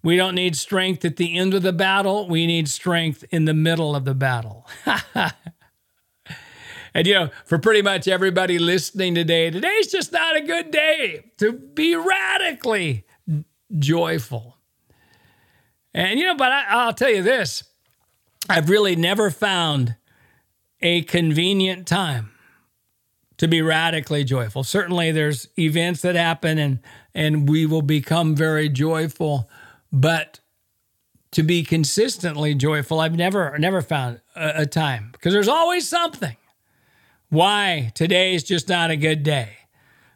We 0.03 0.15
don't 0.15 0.33
need 0.33 0.55
strength 0.55 1.05
at 1.05 1.17
the 1.17 1.37
end 1.37 1.53
of 1.53 1.61
the 1.61 1.73
battle. 1.73 2.27
We 2.27 2.47
need 2.47 2.67
strength 2.67 3.23
in 3.29 3.45
the 3.45 3.53
middle 3.53 3.95
of 3.95 4.05
the 4.05 4.15
battle. 4.15 4.67
and 6.93 7.07
you 7.07 7.13
know, 7.13 7.29
for 7.45 7.57
pretty 7.57 7.81
much 7.81 8.07
everybody 8.07 8.59
listening 8.59 9.15
today, 9.15 9.49
today's 9.49 9.91
just 9.91 10.11
not 10.11 10.35
a 10.35 10.41
good 10.41 10.71
day 10.71 11.31
to 11.37 11.53
be 11.53 11.95
radically 11.95 13.05
joyful. 13.77 14.57
And 15.93 16.19
you 16.19 16.25
know, 16.25 16.35
but 16.35 16.51
I, 16.51 16.85
will 16.85 16.93
tell 16.93 17.09
you 17.11 17.23
this 17.23 17.63
I've 18.49 18.69
really 18.69 18.95
never 18.95 19.29
found 19.29 19.95
a 20.81 21.03
convenient 21.03 21.87
time 21.87 22.31
to 23.37 23.47
be 23.47 23.61
radically 23.61 24.23
joyful. 24.23 24.63
Certainly, 24.63 25.11
there's 25.11 25.47
events 25.57 26.01
that 26.01 26.15
happen 26.15 26.57
and, 26.57 26.79
and 27.13 27.49
we 27.49 27.65
will 27.65 27.81
become 27.81 28.35
very 28.35 28.69
joyful, 28.69 29.49
but 29.91 30.39
to 31.31 31.43
be 31.43 31.63
consistently 31.63 32.53
joyful, 32.53 32.99
I've 32.99 33.15
never 33.15 33.57
never 33.57 33.81
found 33.81 34.21
a, 34.35 34.61
a 34.61 34.65
time 34.65 35.09
because 35.13 35.33
there's 35.33 35.47
always 35.47 35.87
something. 35.87 36.35
Why 37.31 37.93
today 37.95 38.35
is 38.35 38.43
just 38.43 38.67
not 38.67 38.91
a 38.91 38.97
good 38.97 39.23
day. 39.23 39.51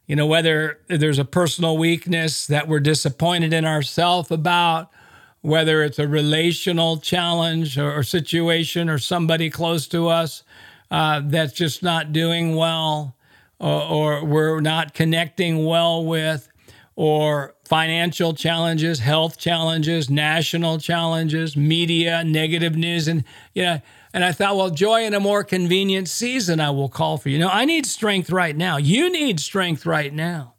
You 0.06 0.18
know, 0.18 0.28
whether 0.28 0.82
there's 0.90 1.18
a 1.18 1.24
personal 1.24 1.78
weakness 1.78 2.46
that 2.48 2.68
we're 2.68 2.82
disappointed 2.82 3.54
in 3.54 3.64
ourselves 3.64 4.32
about, 4.32 4.92
whether 5.40 5.82
it's 5.82 5.98
a 5.98 6.10
relational 6.10 6.98
challenge 6.98 7.78
or, 7.78 8.00
or 8.00 8.04
situation 8.04 8.90
or 8.90 8.98
somebody 8.98 9.50
close 9.50 9.88
to 9.88 10.10
us 10.10 10.44
uh, 10.92 11.22
that's 11.24 11.54
just 11.54 11.82
not 11.82 12.12
doing 12.12 12.58
well, 12.58 13.16
or, 13.60 13.82
or 13.82 14.26
we're 14.26 14.60
not 14.60 14.94
connecting 14.94 15.64
well 15.64 16.04
with, 16.04 16.50
or 16.98 17.56
financial 17.64 18.34
challenges, 18.34 19.00
health 19.00 19.38
challenges, 19.38 20.10
national 20.10 20.80
challenges, 20.80 21.56
media, 21.56 22.26
negative 22.26 22.76
news, 22.76 23.08
and 23.08 23.24
you 23.54 23.64
know. 23.64 23.82
And 24.16 24.24
I 24.24 24.32
thought, 24.32 24.56
well, 24.56 24.70
joy 24.70 25.04
in 25.04 25.14
a 25.14 25.20
more 25.20 25.44
convenient 25.44 26.08
season, 26.08 26.62
I 26.62 26.70
will 26.70 26.88
call 26.88 27.18
for 27.18 27.28
you. 27.28 27.38
No, 27.38 27.50
I 27.50 27.66
need 27.66 27.86
strength 27.86 28.30
right 28.30 28.56
now. 28.56 28.78
You 28.78 29.12
need 29.12 29.42
strength 29.42 29.86
right 29.86 30.14
now. 30.14 30.54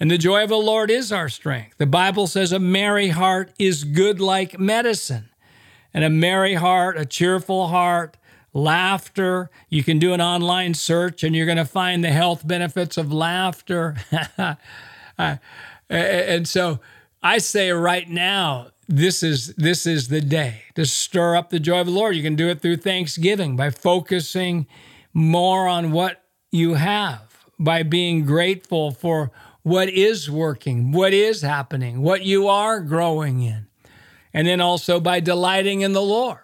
And 0.00 0.10
the 0.10 0.18
joy 0.18 0.42
of 0.42 0.48
the 0.48 0.56
Lord 0.56 0.90
is 0.90 1.12
our 1.12 1.28
strength. 1.28 1.78
The 1.78 1.86
Bible 1.86 2.26
says 2.26 2.50
a 2.50 2.58
merry 2.58 3.10
heart 3.10 3.52
is 3.56 3.84
good 3.84 4.20
like 4.20 4.58
medicine. 4.58 5.30
And 5.94 6.02
a 6.02 6.10
merry 6.10 6.54
heart, 6.54 6.98
a 6.98 7.06
cheerful 7.06 7.68
heart, 7.68 8.16
laughter. 8.52 9.48
You 9.68 9.84
can 9.84 10.00
do 10.00 10.12
an 10.12 10.20
online 10.20 10.74
search 10.74 11.22
and 11.22 11.36
you're 11.36 11.46
going 11.46 11.58
to 11.58 11.64
find 11.64 12.02
the 12.02 12.10
health 12.10 12.44
benefits 12.44 12.96
of 12.96 13.12
laughter. 13.12 13.94
and 15.88 16.48
so 16.48 16.80
I 17.22 17.38
say 17.38 17.70
right 17.70 18.10
now, 18.10 18.71
this 18.88 19.22
is 19.22 19.54
this 19.54 19.86
is 19.86 20.08
the 20.08 20.20
day 20.20 20.62
to 20.74 20.84
stir 20.84 21.36
up 21.36 21.50
the 21.50 21.60
joy 21.60 21.80
of 21.80 21.86
the 21.86 21.92
Lord. 21.92 22.16
You 22.16 22.22
can 22.22 22.36
do 22.36 22.48
it 22.48 22.60
through 22.60 22.78
thanksgiving 22.78 23.56
by 23.56 23.70
focusing 23.70 24.66
more 25.12 25.68
on 25.68 25.92
what 25.92 26.22
you 26.50 26.74
have, 26.74 27.44
by 27.58 27.82
being 27.82 28.24
grateful 28.24 28.90
for 28.90 29.30
what 29.62 29.88
is 29.88 30.30
working, 30.30 30.92
what 30.92 31.12
is 31.12 31.42
happening, 31.42 32.02
what 32.02 32.22
you 32.22 32.48
are 32.48 32.80
growing 32.80 33.42
in. 33.42 33.66
And 34.34 34.46
then 34.46 34.60
also 34.60 34.98
by 34.98 35.20
delighting 35.20 35.82
in 35.82 35.92
the 35.92 36.02
Lord. 36.02 36.38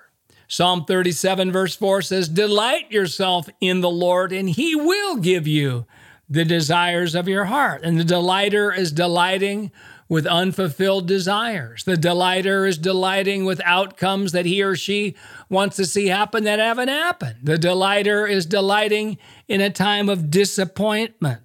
Psalm 0.46 0.84
37, 0.86 1.52
verse 1.52 1.76
4 1.76 2.00
says, 2.00 2.28
Delight 2.28 2.90
yourself 2.90 3.48
in 3.60 3.82
the 3.82 3.90
Lord, 3.90 4.32
and 4.32 4.48
he 4.48 4.74
will 4.74 5.16
give 5.16 5.46
you 5.46 5.86
the 6.28 6.44
desires 6.44 7.14
of 7.14 7.28
your 7.28 7.46
heart. 7.46 7.82
And 7.82 7.98
the 7.98 8.04
delighter 8.04 8.72
is 8.72 8.92
delighting 8.92 9.70
with 10.08 10.26
unfulfilled 10.26 11.06
desires. 11.06 11.84
The 11.84 11.96
delighter 11.96 12.64
is 12.64 12.78
delighting 12.78 13.44
with 13.44 13.60
outcomes 13.64 14.32
that 14.32 14.46
he 14.46 14.62
or 14.62 14.74
she 14.74 15.14
wants 15.50 15.76
to 15.76 15.84
see 15.84 16.06
happen 16.06 16.44
that 16.44 16.58
haven't 16.58 16.88
happened. 16.88 17.36
The 17.42 17.58
delighter 17.58 18.26
is 18.26 18.46
delighting 18.46 19.18
in 19.48 19.60
a 19.60 19.70
time 19.70 20.08
of 20.08 20.30
disappointment. 20.30 21.42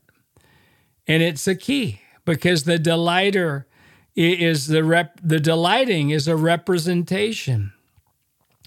And 1.08 1.22
it's 1.22 1.48
a 1.48 1.56
key 1.56 2.02
because 2.24 2.64
the 2.64 2.80
delighter 2.80 3.68
is 4.16 4.68
the 4.68 4.84
rep, 4.84 5.20
the 5.22 5.40
delighting 5.40 6.12
is 6.12 6.28
a 6.28 6.36
representation 6.36 7.74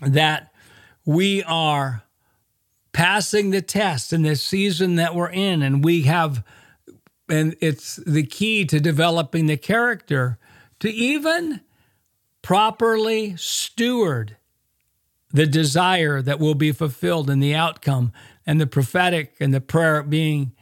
that 0.03 0.53
we 1.07 1.43
are 1.45 2.03
passing 2.93 3.51
the 3.51 3.63
test 3.63 4.13
in 4.13 4.23
this 4.23 4.43
season 4.43 4.97
that 4.97 5.15
we're 5.15 5.31
in 5.31 5.63
and 5.63 5.85
we 5.85 6.03
have 6.03 6.43
and 7.29 7.57
it's 7.61 7.97
the 8.07 8.25
key 8.25 8.65
to 8.67 8.81
developing 8.81 9.47
the 9.47 9.57
character 9.57 10.39
to 10.81 10.91
even 10.91 11.61
properly 12.43 13.35
steward 13.37 14.37
the 15.33 15.47
desire 15.47 16.23
that 16.23 16.39
will 16.39 16.55
be 16.55 16.73
fulfilled 16.73 17.29
in 17.29 17.41
the 17.41 17.55
outcome 17.55 18.13
and 18.47 18.61
the 18.61 18.67
prophetic 18.67 19.35
and 19.41 19.53
the 19.53 19.61
prayer 19.61 20.03
being 20.03 20.53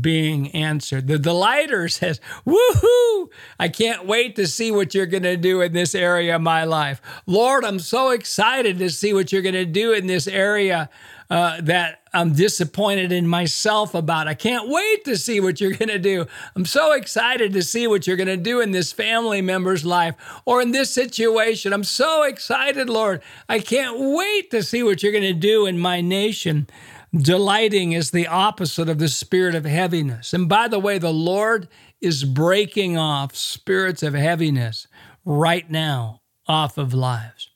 being 0.00 0.50
answered. 0.50 1.06
The 1.06 1.18
delighter 1.18 1.88
says, 1.90 2.20
Woohoo! 2.44 3.28
I 3.58 3.68
can't 3.68 4.06
wait 4.06 4.34
to 4.36 4.46
see 4.46 4.72
what 4.72 4.94
you're 4.94 5.06
going 5.06 5.22
to 5.22 5.36
do 5.36 5.60
in 5.60 5.72
this 5.72 5.94
area 5.94 6.36
of 6.36 6.42
my 6.42 6.64
life. 6.64 7.00
Lord, 7.26 7.64
I'm 7.64 7.78
so 7.78 8.10
excited 8.10 8.78
to 8.78 8.90
see 8.90 9.12
what 9.12 9.30
you're 9.30 9.42
going 9.42 9.54
to 9.54 9.64
do 9.64 9.92
in 9.92 10.06
this 10.06 10.26
area 10.26 10.90
uh, 11.28 11.60
that 11.60 12.00
I'm 12.12 12.32
disappointed 12.32 13.12
in 13.12 13.26
myself 13.26 13.94
about. 13.94 14.28
I 14.28 14.34
can't 14.34 14.68
wait 14.68 15.04
to 15.04 15.16
see 15.16 15.40
what 15.40 15.60
you're 15.60 15.72
going 15.72 15.88
to 15.88 15.98
do. 15.98 16.26
I'm 16.54 16.64
so 16.64 16.92
excited 16.92 17.52
to 17.52 17.62
see 17.62 17.86
what 17.86 18.06
you're 18.06 18.16
going 18.16 18.26
to 18.26 18.36
do 18.36 18.60
in 18.60 18.70
this 18.70 18.92
family 18.92 19.42
member's 19.42 19.84
life 19.84 20.14
or 20.44 20.62
in 20.62 20.72
this 20.72 20.90
situation. 20.90 21.72
I'm 21.72 21.84
so 21.84 22.22
excited, 22.22 22.88
Lord. 22.88 23.22
I 23.48 23.58
can't 23.58 23.98
wait 23.98 24.50
to 24.50 24.62
see 24.62 24.82
what 24.82 25.02
you're 25.02 25.12
going 25.12 25.24
to 25.24 25.32
do 25.32 25.66
in 25.66 25.78
my 25.78 26.00
nation. 26.00 26.68
Delighting 27.14 27.92
is 27.92 28.10
the 28.10 28.26
opposite 28.26 28.88
of 28.88 28.98
the 28.98 29.08
spirit 29.08 29.54
of 29.54 29.64
heaviness. 29.64 30.32
And 30.32 30.48
by 30.48 30.68
the 30.68 30.78
way, 30.78 30.98
the 30.98 31.12
Lord 31.12 31.68
is 32.00 32.24
breaking 32.24 32.96
off 32.96 33.34
spirits 33.34 34.02
of 34.02 34.14
heaviness 34.14 34.86
right 35.24 35.70
now 35.70 36.20
off 36.46 36.78
of 36.78 36.94
lives. 36.94 37.50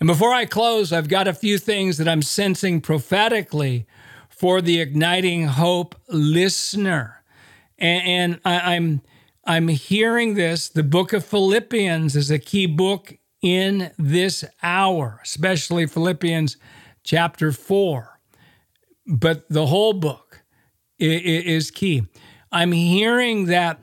And 0.00 0.06
before 0.06 0.32
I 0.32 0.44
close, 0.44 0.92
I've 0.92 1.08
got 1.08 1.28
a 1.28 1.34
few 1.34 1.58
things 1.58 1.98
that 1.98 2.08
I'm 2.08 2.22
sensing 2.22 2.80
prophetically 2.80 3.86
for 4.28 4.60
the 4.60 4.80
Igniting 4.80 5.46
Hope 5.46 5.94
listener. 6.08 7.22
And, 7.78 8.40
I, 8.44 8.74
I'm 8.74 9.02
I'm 9.46 9.68
hearing 9.68 10.34
this. 10.34 10.70
The 10.70 10.82
book 10.82 11.12
of 11.12 11.22
Philippians 11.24 12.16
is 12.16 12.30
a 12.30 12.38
key 12.38 12.66
book 12.66 13.18
in 13.42 13.90
this 13.98 14.42
hour, 14.62 15.20
especially 15.22 15.86
Philippians 15.86 16.56
chapter 17.02 17.52
4 17.52 18.14
but 19.06 19.48
the 19.48 19.66
whole 19.66 19.92
book 19.92 20.42
is 20.98 21.70
key. 21.70 22.06
I'm 22.52 22.72
hearing 22.72 23.46
that 23.46 23.80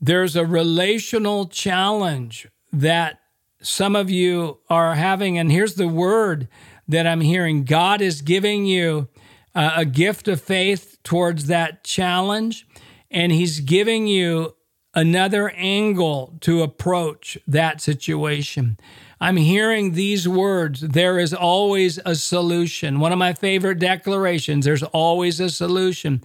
there's 0.00 0.36
a 0.36 0.46
relational 0.46 1.46
challenge 1.46 2.48
that 2.72 3.19
some 3.62 3.96
of 3.96 4.10
you 4.10 4.58
are 4.68 4.94
having. 4.94 5.38
And 5.38 5.50
here's 5.50 5.74
the 5.74 5.88
word 5.88 6.48
that 6.88 7.06
I'm 7.06 7.20
hearing 7.20 7.64
God 7.64 8.00
is 8.00 8.22
giving 8.22 8.66
you 8.66 9.08
uh, 9.54 9.72
a 9.76 9.84
gift 9.84 10.28
of 10.28 10.40
faith 10.40 10.98
towards 11.02 11.46
that 11.46 11.84
challenge, 11.84 12.66
and 13.10 13.32
He's 13.32 13.60
giving 13.60 14.06
you 14.06 14.56
another 14.94 15.50
angle 15.50 16.36
to 16.40 16.62
approach 16.62 17.38
that 17.46 17.80
situation. 17.80 18.78
I'm 19.20 19.36
hearing 19.36 19.92
these 19.92 20.26
words 20.26 20.80
there 20.80 21.18
is 21.18 21.34
always 21.34 21.98
a 22.04 22.14
solution. 22.14 23.00
One 23.00 23.12
of 23.12 23.18
my 23.18 23.34
favorite 23.34 23.78
declarations 23.78 24.64
there's 24.64 24.82
always 24.82 25.40
a 25.40 25.50
solution. 25.50 26.24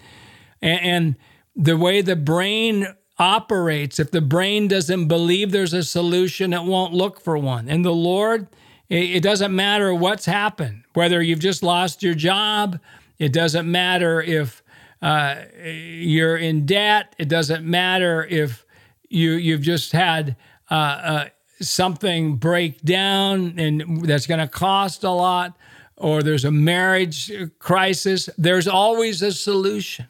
And, 0.62 1.16
the 1.58 1.78
way 1.78 2.02
the 2.02 2.18
brain 2.18 2.88
operates, 3.18 4.00
if 4.00 4.12
the 4.12 4.22
brain 4.22 4.68
doesn't 4.68 5.08
believe 5.08 5.52
there's 5.52 5.74
a 5.74 5.84
solution, 5.84 6.54
it 6.54 6.64
won't 6.64 6.94
look 6.94 7.20
for 7.20 7.38
one. 7.38 7.70
And 7.70 7.86
the 7.86 7.94
Lord, 7.94 8.48
it 8.90 9.24
doesn't 9.24 9.56
matter 9.56 9.94
what's 9.94 10.26
happened, 10.26 10.84
whether 10.94 11.22
you've 11.22 11.40
just 11.40 11.64
lost 11.64 12.04
your 12.04 12.14
job, 12.14 12.80
it 13.18 13.32
doesn't 13.32 13.70
matter 13.70 14.22
if 14.22 14.62
uh, 15.02 15.44
you're 15.64 16.38
in 16.38 16.66
debt, 16.66 17.16
it 17.18 17.30
doesn't 17.30 17.66
matter 17.66 18.26
if 18.26 18.66
you, 19.10 19.34
you've 19.34 19.62
just 19.62 19.92
had 19.92 20.36
uh, 20.70 20.74
uh, 20.74 21.26
something 21.62 22.36
break 22.36 22.82
down 22.82 23.58
and 23.58 24.06
that's 24.06 24.28
going 24.28 24.40
to 24.40 24.48
cost 24.48 25.04
a 25.04 25.10
lot, 25.10 25.58
or 25.96 26.22
there's 26.22 26.46
a 26.46 26.52
marriage 26.52 27.32
crisis, 27.60 28.30
there's 28.38 28.68
always 28.68 29.22
a 29.22 29.32
solution. 29.32 30.08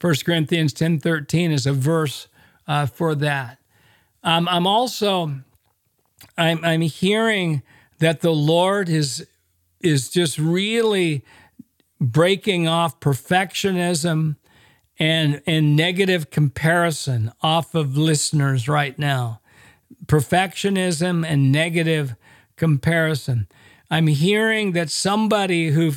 1 0.00 0.14
Corinthians 0.24 0.72
10.13 0.74 1.50
is 1.52 1.66
a 1.66 1.72
verse 1.72 2.28
uh, 2.66 2.86
for 2.86 3.14
that. 3.16 3.58
Um, 4.22 4.48
I'm 4.48 4.66
also 4.66 5.32
I'm, 6.36 6.64
I'm 6.64 6.82
hearing 6.82 7.62
that 7.98 8.20
the 8.20 8.32
Lord 8.32 8.88
is 8.88 9.26
is 9.80 10.08
just 10.08 10.38
really 10.38 11.24
breaking 12.00 12.66
off 12.66 13.00
perfectionism 13.00 14.36
and 14.98 15.40
and 15.46 15.76
negative 15.76 16.30
comparison 16.30 17.32
off 17.42 17.74
of 17.74 17.96
listeners 17.96 18.68
right 18.68 18.98
now. 18.98 19.40
Perfectionism 20.06 21.26
and 21.26 21.52
negative 21.52 22.14
comparison. 22.56 23.48
I'm 23.90 24.08
hearing 24.08 24.72
that 24.72 24.90
somebody 24.90 25.70
who 25.70 25.92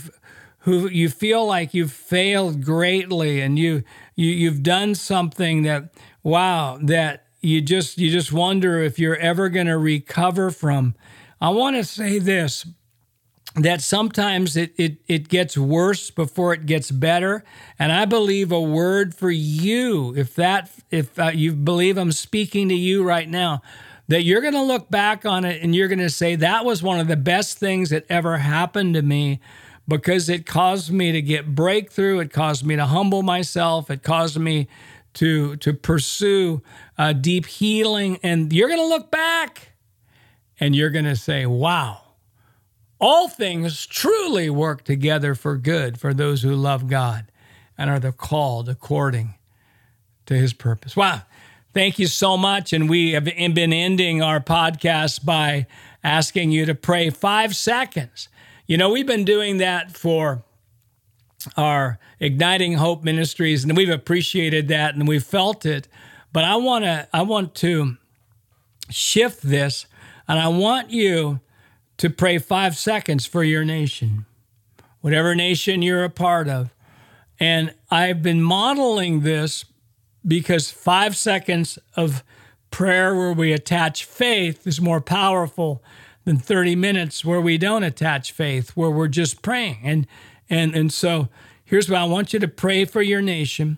who 0.61 0.87
you 0.87 1.09
feel 1.09 1.45
like 1.45 1.73
you've 1.73 1.91
failed 1.91 2.63
greatly 2.63 3.41
and 3.41 3.57
you 3.57 3.83
you 4.15 4.29
you've 4.29 4.63
done 4.63 4.95
something 4.95 5.63
that 5.63 5.93
wow 6.23 6.77
that 6.81 7.25
you 7.41 7.61
just 7.61 7.97
you 7.97 8.11
just 8.11 8.31
wonder 8.31 8.79
if 8.79 8.99
you're 8.99 9.17
ever 9.17 9.49
going 9.49 9.67
to 9.67 9.77
recover 9.77 10.51
from. 10.51 10.95
I 11.39 11.49
want 11.49 11.75
to 11.75 11.83
say 11.83 12.19
this 12.19 12.65
that 13.55 13.81
sometimes 13.81 14.55
it, 14.55 14.73
it, 14.77 14.97
it 15.07 15.27
gets 15.27 15.57
worse 15.57 16.09
before 16.09 16.53
it 16.53 16.65
gets 16.65 16.89
better. 16.89 17.43
And 17.77 17.91
I 17.91 18.05
believe 18.05 18.51
a 18.51 18.61
word 18.61 19.13
for 19.13 19.29
you, 19.29 20.15
if 20.15 20.35
that, 20.35 20.71
if 20.89 21.19
uh, 21.19 21.31
you 21.33 21.51
believe 21.53 21.97
I'm 21.97 22.13
speaking 22.13 22.69
to 22.69 22.75
you 22.75 23.03
right 23.03 23.27
now, 23.27 23.61
that 24.07 24.23
you're 24.23 24.41
going 24.41 24.53
to 24.53 24.61
look 24.61 24.89
back 24.89 25.25
on 25.25 25.43
it 25.43 25.61
and 25.61 25.75
you're 25.75 25.89
going 25.89 25.99
to 25.99 26.09
say, 26.09 26.35
that 26.37 26.63
was 26.63 26.81
one 26.81 26.99
of 27.01 27.07
the 27.07 27.17
best 27.17 27.57
things 27.57 27.89
that 27.89 28.05
ever 28.09 28.37
happened 28.37 28.93
to 28.93 29.01
me 29.01 29.41
because 29.99 30.29
it 30.29 30.45
caused 30.45 30.91
me 30.91 31.11
to 31.11 31.21
get 31.21 31.55
breakthrough. 31.55 32.19
It 32.19 32.31
caused 32.31 32.65
me 32.65 32.75
to 32.75 32.85
humble 32.85 33.23
myself. 33.23 33.89
It 33.89 34.03
caused 34.03 34.39
me 34.39 34.67
to, 35.15 35.55
to 35.57 35.73
pursue 35.73 36.61
uh, 36.97 37.13
deep 37.13 37.45
healing. 37.45 38.19
And 38.23 38.51
you're 38.51 38.69
going 38.69 38.79
to 38.79 38.85
look 38.85 39.11
back 39.11 39.73
and 40.59 40.75
you're 40.75 40.89
going 40.89 41.05
to 41.05 41.15
say, 41.15 41.45
wow 41.45 42.01
all 43.01 43.27
things 43.27 43.87
truly 43.87 44.47
work 44.49 44.83
together 44.83 45.33
for 45.33 45.57
good 45.57 45.99
for 45.99 46.13
those 46.13 46.43
who 46.43 46.55
love 46.55 46.87
God 46.87 47.25
and 47.75 47.89
are 47.89 47.99
the 47.99 48.11
called 48.11 48.69
according 48.69 49.33
to 50.27 50.35
his 50.35 50.53
purpose. 50.53 50.95
Wow. 50.95 51.23
Thank 51.73 51.97
you 51.97 52.05
so 52.05 52.37
much. 52.37 52.73
And 52.73 52.87
we 52.87 53.13
have 53.13 53.25
been 53.25 53.73
ending 53.73 54.21
our 54.21 54.39
podcast 54.39 55.25
by 55.25 55.65
asking 56.03 56.51
you 56.51 56.65
to 56.67 56.75
pray 56.75 57.09
five 57.09 57.55
seconds. 57.55 58.29
You 58.71 58.77
know, 58.77 58.89
we've 58.89 59.05
been 59.05 59.25
doing 59.25 59.57
that 59.57 59.91
for 59.91 60.45
our 61.57 61.99
Igniting 62.21 62.75
Hope 62.75 63.03
Ministries, 63.03 63.65
and 63.65 63.75
we've 63.75 63.89
appreciated 63.89 64.69
that 64.69 64.95
and 64.95 65.09
we've 65.09 65.25
felt 65.25 65.65
it. 65.65 65.89
But 66.31 66.45
I 66.45 66.55
want 66.55 66.85
to 66.85 67.05
I 67.11 67.23
want 67.23 67.53
to 67.55 67.97
shift 68.89 69.41
this, 69.41 69.87
and 70.25 70.39
I 70.39 70.47
want 70.47 70.89
you 70.89 71.41
to 71.97 72.09
pray 72.09 72.37
five 72.37 72.77
seconds 72.77 73.25
for 73.25 73.43
your 73.43 73.65
nation, 73.65 74.25
whatever 75.01 75.35
nation 75.35 75.81
you're 75.81 76.05
a 76.05 76.09
part 76.09 76.47
of. 76.47 76.73
And 77.41 77.73
I've 77.89 78.23
been 78.23 78.41
modeling 78.41 79.19
this 79.19 79.65
because 80.25 80.71
five 80.71 81.17
seconds 81.17 81.77
of 81.97 82.23
prayer 82.69 83.13
where 83.17 83.33
we 83.33 83.51
attach 83.51 84.05
faith 84.05 84.65
is 84.65 84.79
more 84.79 85.01
powerful 85.01 85.83
than 86.25 86.37
30 86.37 86.75
minutes 86.75 87.25
where 87.25 87.41
we 87.41 87.57
don't 87.57 87.83
attach 87.83 88.31
faith, 88.31 88.71
where 88.71 88.91
we're 88.91 89.07
just 89.07 89.41
praying. 89.41 89.79
And 89.83 90.07
and 90.49 90.75
and 90.75 90.91
so 90.91 91.29
here's 91.63 91.89
what 91.89 91.99
I 91.99 92.03
want 92.03 92.33
you 92.33 92.39
to 92.39 92.47
pray 92.47 92.85
for 92.85 93.01
your 93.01 93.21
nation. 93.21 93.77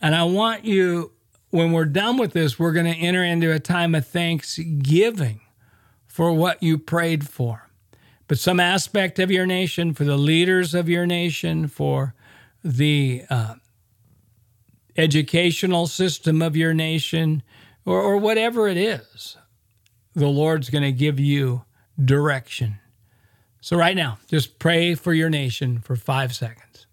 And 0.00 0.14
I 0.14 0.24
want 0.24 0.64
you, 0.64 1.12
when 1.50 1.72
we're 1.72 1.84
done 1.84 2.18
with 2.18 2.32
this, 2.32 2.58
we're 2.58 2.72
going 2.72 2.86
to 2.86 2.98
enter 2.98 3.24
into 3.24 3.52
a 3.52 3.58
time 3.58 3.94
of 3.94 4.06
thanksgiving 4.06 5.40
for 6.06 6.32
what 6.32 6.62
you 6.62 6.78
prayed 6.78 7.28
for. 7.28 7.68
But 8.26 8.38
some 8.38 8.60
aspect 8.60 9.18
of 9.18 9.30
your 9.30 9.46
nation, 9.46 9.94
for 9.94 10.04
the 10.04 10.16
leaders 10.16 10.74
of 10.74 10.88
your 10.88 11.06
nation, 11.06 11.66
for 11.66 12.14
the 12.62 13.24
uh, 13.30 13.54
educational 14.96 15.86
system 15.86 16.42
of 16.42 16.56
your 16.56 16.74
nation, 16.74 17.42
or, 17.86 18.00
or 18.00 18.16
whatever 18.18 18.68
it 18.68 18.76
is, 18.76 19.36
the 20.14 20.28
Lord's 20.28 20.70
going 20.70 20.82
to 20.82 20.92
give 20.92 21.18
you 21.18 21.64
direction. 22.02 22.78
So, 23.60 23.76
right 23.76 23.96
now, 23.96 24.18
just 24.28 24.58
pray 24.58 24.94
for 24.94 25.12
your 25.12 25.28
nation 25.28 25.80
for 25.80 25.96
five 25.96 26.34
seconds. 26.34 26.86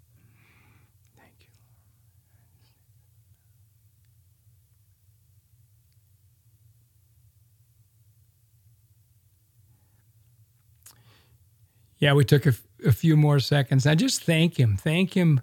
Thank 1.15 1.33
you. 1.39 1.47
Yeah, 11.99 12.13
we 12.13 12.25
took 12.25 12.45
a, 12.45 12.53
a 12.85 12.91
few 12.91 13.15
more 13.15 13.39
seconds. 13.39 13.85
I 13.85 13.95
just 13.95 14.23
thank 14.23 14.59
him. 14.59 14.75
Thank 14.75 15.13
him 15.13 15.41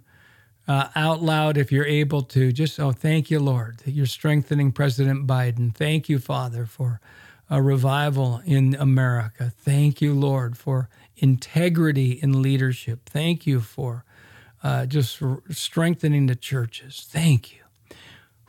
uh, 0.68 0.88
out 0.94 1.22
loud 1.22 1.56
if 1.56 1.72
you're 1.72 1.86
able 1.86 2.22
to. 2.22 2.52
Just, 2.52 2.78
oh, 2.80 2.92
thank 2.92 3.30
you, 3.30 3.40
Lord, 3.40 3.78
that 3.84 3.92
you're 3.92 4.06
strengthening 4.06 4.72
President 4.72 5.26
Biden. 5.26 5.74
Thank 5.74 6.08
you, 6.08 6.18
Father, 6.18 6.66
for 6.66 7.00
a 7.52 7.60
revival 7.60 8.40
in 8.46 8.74
America. 8.76 9.52
Thank 9.54 10.00
you, 10.00 10.14
Lord, 10.14 10.56
for 10.56 10.88
integrity 11.18 12.12
in 12.12 12.40
leadership. 12.40 13.00
Thank 13.04 13.46
you 13.46 13.60
for 13.60 14.06
uh, 14.62 14.86
just 14.86 15.22
strengthening 15.50 16.28
the 16.28 16.34
churches. 16.34 17.06
Thank 17.10 17.52
you. 17.52 17.58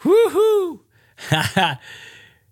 Woohoo! 0.03 0.79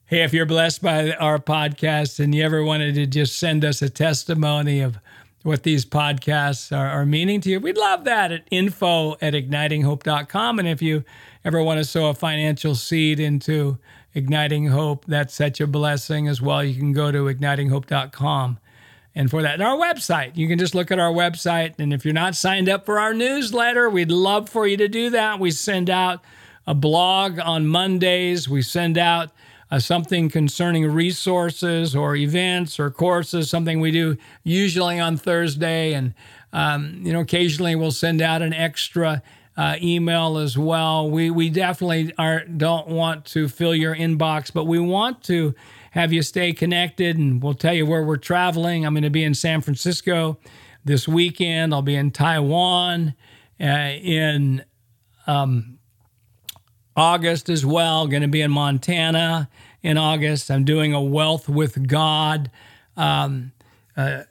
hey, 0.07 0.23
if 0.23 0.33
you're 0.33 0.45
blessed 0.45 0.81
by 0.81 1.13
our 1.13 1.39
podcast 1.39 2.19
and 2.19 2.35
you 2.35 2.43
ever 2.43 2.65
wanted 2.65 2.95
to 2.95 3.05
just 3.05 3.39
send 3.39 3.63
us 3.63 3.81
a 3.81 3.89
testimony 3.89 4.81
of 4.81 4.99
what 5.43 5.63
these 5.63 5.85
podcasts 5.85 6.77
are, 6.77 6.89
are, 6.89 7.05
meaning 7.05 7.39
to 7.41 7.49
you, 7.49 7.61
we'd 7.61 7.77
love 7.77 8.03
that 8.03 8.33
at 8.33 8.43
info 8.51 9.13
at 9.21 9.33
ignitinghope.com. 9.33 10.59
And 10.59 10.67
if 10.67 10.81
you 10.81 11.05
ever 11.45 11.63
want 11.63 11.77
to 11.77 11.85
sow 11.85 12.07
a 12.07 12.13
financial 12.13 12.75
seed 12.75 13.21
into 13.21 13.77
Igniting 14.13 14.67
Hope, 14.67 15.05
that's 15.05 15.33
such 15.33 15.61
a 15.61 15.67
blessing 15.67 16.27
as 16.27 16.41
well. 16.41 16.63
You 16.63 16.75
can 16.75 16.91
go 16.91 17.11
to 17.11 17.25
ignitinghope.com. 17.25 18.57
And 19.13 19.29
for 19.29 19.41
that, 19.41 19.55
and 19.55 19.63
our 19.63 19.77
website, 19.77 20.37
you 20.37 20.47
can 20.47 20.57
just 20.57 20.73
look 20.73 20.91
at 20.91 20.99
our 20.99 21.11
website. 21.11 21.75
And 21.79 21.93
if 21.93 22.05
you're 22.05 22.13
not 22.13 22.35
signed 22.35 22.69
up 22.69 22.85
for 22.85 22.99
our 22.99 23.13
newsletter, 23.13 23.89
we'd 23.89 24.11
love 24.11 24.49
for 24.49 24.65
you 24.67 24.77
to 24.77 24.87
do 24.87 25.09
that. 25.09 25.39
We 25.39 25.51
send 25.51 25.89
out 25.89 26.23
a 26.65 26.73
blog 26.73 27.39
on 27.39 27.67
Mondays. 27.67 28.47
We 28.47 28.61
send 28.61 28.97
out 28.97 29.31
uh, 29.69 29.79
something 29.79 30.29
concerning 30.29 30.85
resources 30.91 31.95
or 31.95 32.15
events 32.15 32.79
or 32.79 32.89
courses, 32.91 33.49
something 33.49 33.79
we 33.79 33.91
do 33.91 34.17
usually 34.43 34.99
on 34.99 35.17
Thursday. 35.17 35.93
And, 35.93 36.13
um, 36.53 37.01
you 37.03 37.11
know, 37.13 37.21
occasionally 37.21 37.75
we'll 37.75 37.91
send 37.91 38.21
out 38.21 38.41
an 38.41 38.53
extra 38.53 39.23
uh, 39.61 39.75
email 39.79 40.39
as 40.39 40.57
well. 40.57 41.07
We, 41.07 41.29
we 41.29 41.51
definitely 41.51 42.11
are, 42.17 42.43
don't 42.45 42.87
want 42.87 43.25
to 43.25 43.47
fill 43.47 43.75
your 43.75 43.95
inbox, 43.95 44.51
but 44.51 44.65
we 44.65 44.79
want 44.79 45.21
to 45.25 45.53
have 45.91 46.11
you 46.11 46.23
stay 46.23 46.51
connected 46.51 47.15
and 47.15 47.43
we'll 47.43 47.53
tell 47.53 47.75
you 47.75 47.85
where 47.85 48.03
we're 48.03 48.17
traveling. 48.17 48.87
I'm 48.87 48.95
going 48.95 49.03
to 49.03 49.11
be 49.11 49.23
in 49.23 49.35
San 49.35 49.61
Francisco 49.61 50.39
this 50.83 51.07
weekend. 51.07 51.75
I'll 51.75 51.83
be 51.83 51.95
in 51.95 52.09
Taiwan 52.09 53.13
uh, 53.59 53.65
in 54.01 54.65
um, 55.27 55.77
August 56.95 57.47
as 57.47 57.63
well. 57.63 58.07
Going 58.07 58.23
to 58.23 58.27
be 58.27 58.41
in 58.41 58.49
Montana 58.49 59.47
in 59.83 59.95
August. 59.95 60.49
I'm 60.49 60.65
doing 60.65 60.91
a 60.91 61.01
Wealth 61.03 61.47
with 61.47 61.87
God 61.87 62.49
um, 62.97 63.51
uh, 63.95 64.23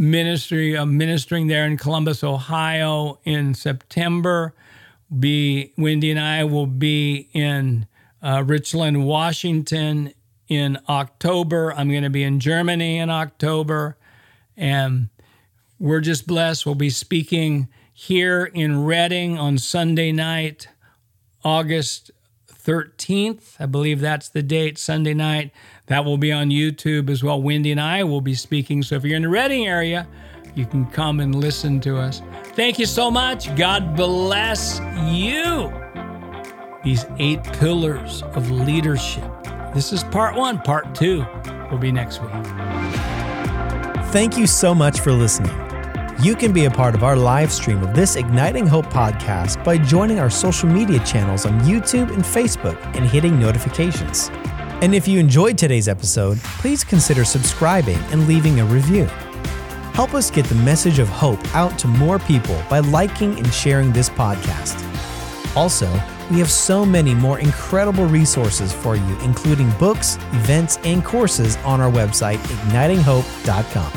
ministry. 0.00 0.74
I'm 0.74 0.96
ministering 0.96 1.46
there 1.46 1.66
in 1.66 1.76
Columbus, 1.76 2.24
Ohio 2.24 3.20
in 3.24 3.54
September. 3.54 4.54
Be 5.16 5.72
Wendy 5.76 6.10
and 6.10 6.18
I 6.18 6.44
will 6.44 6.66
be 6.66 7.28
in 7.32 7.86
uh, 8.22 8.42
Richland, 8.46 9.04
Washington 9.04 10.14
in 10.48 10.78
October. 10.88 11.72
I'm 11.74 11.90
going 11.90 12.02
to 12.02 12.10
be 12.10 12.22
in 12.22 12.40
Germany 12.40 12.98
in 12.98 13.10
October, 13.10 13.96
and 14.56 15.10
we're 15.78 16.00
just 16.00 16.26
blessed. 16.26 16.64
We'll 16.64 16.74
be 16.74 16.90
speaking 16.90 17.68
here 17.92 18.44
in 18.44 18.84
Redding 18.84 19.38
on 19.38 19.58
Sunday 19.58 20.12
night. 20.12 20.68
August 21.44 22.10
13th. 22.52 23.56
I 23.58 23.66
believe 23.66 24.00
that's 24.00 24.28
the 24.28 24.42
date, 24.42 24.78
Sunday 24.78 25.14
night. 25.14 25.50
That 25.90 26.04
will 26.04 26.18
be 26.18 26.30
on 26.30 26.50
YouTube 26.50 27.10
as 27.10 27.24
well. 27.24 27.42
Wendy 27.42 27.72
and 27.72 27.80
I 27.80 28.04
will 28.04 28.20
be 28.20 28.34
speaking. 28.34 28.80
So 28.84 28.94
if 28.94 29.04
you're 29.04 29.16
in 29.16 29.22
the 29.22 29.28
Redding 29.28 29.66
area, 29.66 30.06
you 30.54 30.64
can 30.64 30.86
come 30.86 31.18
and 31.18 31.34
listen 31.34 31.80
to 31.80 31.98
us. 31.98 32.22
Thank 32.54 32.78
you 32.78 32.86
so 32.86 33.10
much. 33.10 33.54
God 33.56 33.96
bless 33.96 34.78
you. 35.08 35.72
These 36.84 37.06
eight 37.18 37.42
pillars 37.42 38.22
of 38.22 38.52
leadership. 38.52 39.28
This 39.74 39.92
is 39.92 40.04
part 40.04 40.36
one. 40.36 40.60
Part 40.60 40.94
two 40.94 41.26
will 41.72 41.78
be 41.78 41.90
next 41.90 42.22
week. 42.22 42.30
Thank 44.12 44.38
you 44.38 44.46
so 44.46 44.72
much 44.72 45.00
for 45.00 45.10
listening. 45.10 45.56
You 46.22 46.36
can 46.36 46.52
be 46.52 46.66
a 46.66 46.70
part 46.70 46.94
of 46.94 47.02
our 47.02 47.16
live 47.16 47.50
stream 47.50 47.82
of 47.82 47.94
this 47.94 48.14
Igniting 48.14 48.68
Hope 48.68 48.86
podcast 48.86 49.64
by 49.64 49.76
joining 49.76 50.20
our 50.20 50.30
social 50.30 50.68
media 50.68 51.00
channels 51.00 51.46
on 51.46 51.58
YouTube 51.62 52.14
and 52.14 52.22
Facebook 52.22 52.80
and 52.94 53.04
hitting 53.04 53.40
notifications. 53.40 54.30
And 54.82 54.94
if 54.94 55.06
you 55.06 55.18
enjoyed 55.18 55.58
today's 55.58 55.88
episode, 55.88 56.38
please 56.38 56.84
consider 56.84 57.24
subscribing 57.24 57.98
and 58.12 58.26
leaving 58.26 58.60
a 58.60 58.64
review. 58.64 59.04
Help 59.92 60.14
us 60.14 60.30
get 60.30 60.46
the 60.46 60.54
message 60.54 60.98
of 60.98 61.08
hope 61.08 61.40
out 61.54 61.78
to 61.80 61.86
more 61.86 62.18
people 62.18 62.62
by 62.70 62.78
liking 62.78 63.36
and 63.36 63.52
sharing 63.52 63.92
this 63.92 64.08
podcast. 64.08 64.76
Also, 65.56 65.90
We 66.30 66.38
have 66.38 66.50
so 66.50 66.86
many 66.86 67.12
more 67.12 67.40
incredible 67.40 68.06
resources 68.06 68.72
for 68.72 68.94
you, 68.94 69.18
including 69.20 69.68
books, 69.72 70.14
events, 70.32 70.78
and 70.84 71.04
courses 71.04 71.56
on 71.64 71.80
our 71.80 71.90
website, 71.90 72.38
ignitinghope.com. 72.38 73.92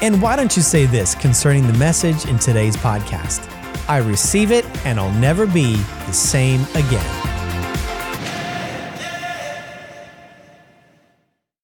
And 0.00 0.22
why 0.22 0.36
don't 0.36 0.56
you 0.56 0.62
say 0.62 0.86
this 0.86 1.14
concerning 1.14 1.66
the 1.66 1.74
message 1.74 2.24
in 2.24 2.38
today's 2.38 2.78
podcast? 2.78 3.46
I 3.90 3.98
receive 3.98 4.52
it 4.52 4.64
and 4.86 4.98
I'll 4.98 5.12
never 5.20 5.46
be 5.46 5.76
the 6.06 6.12
same 6.12 6.62
again. 6.74 7.29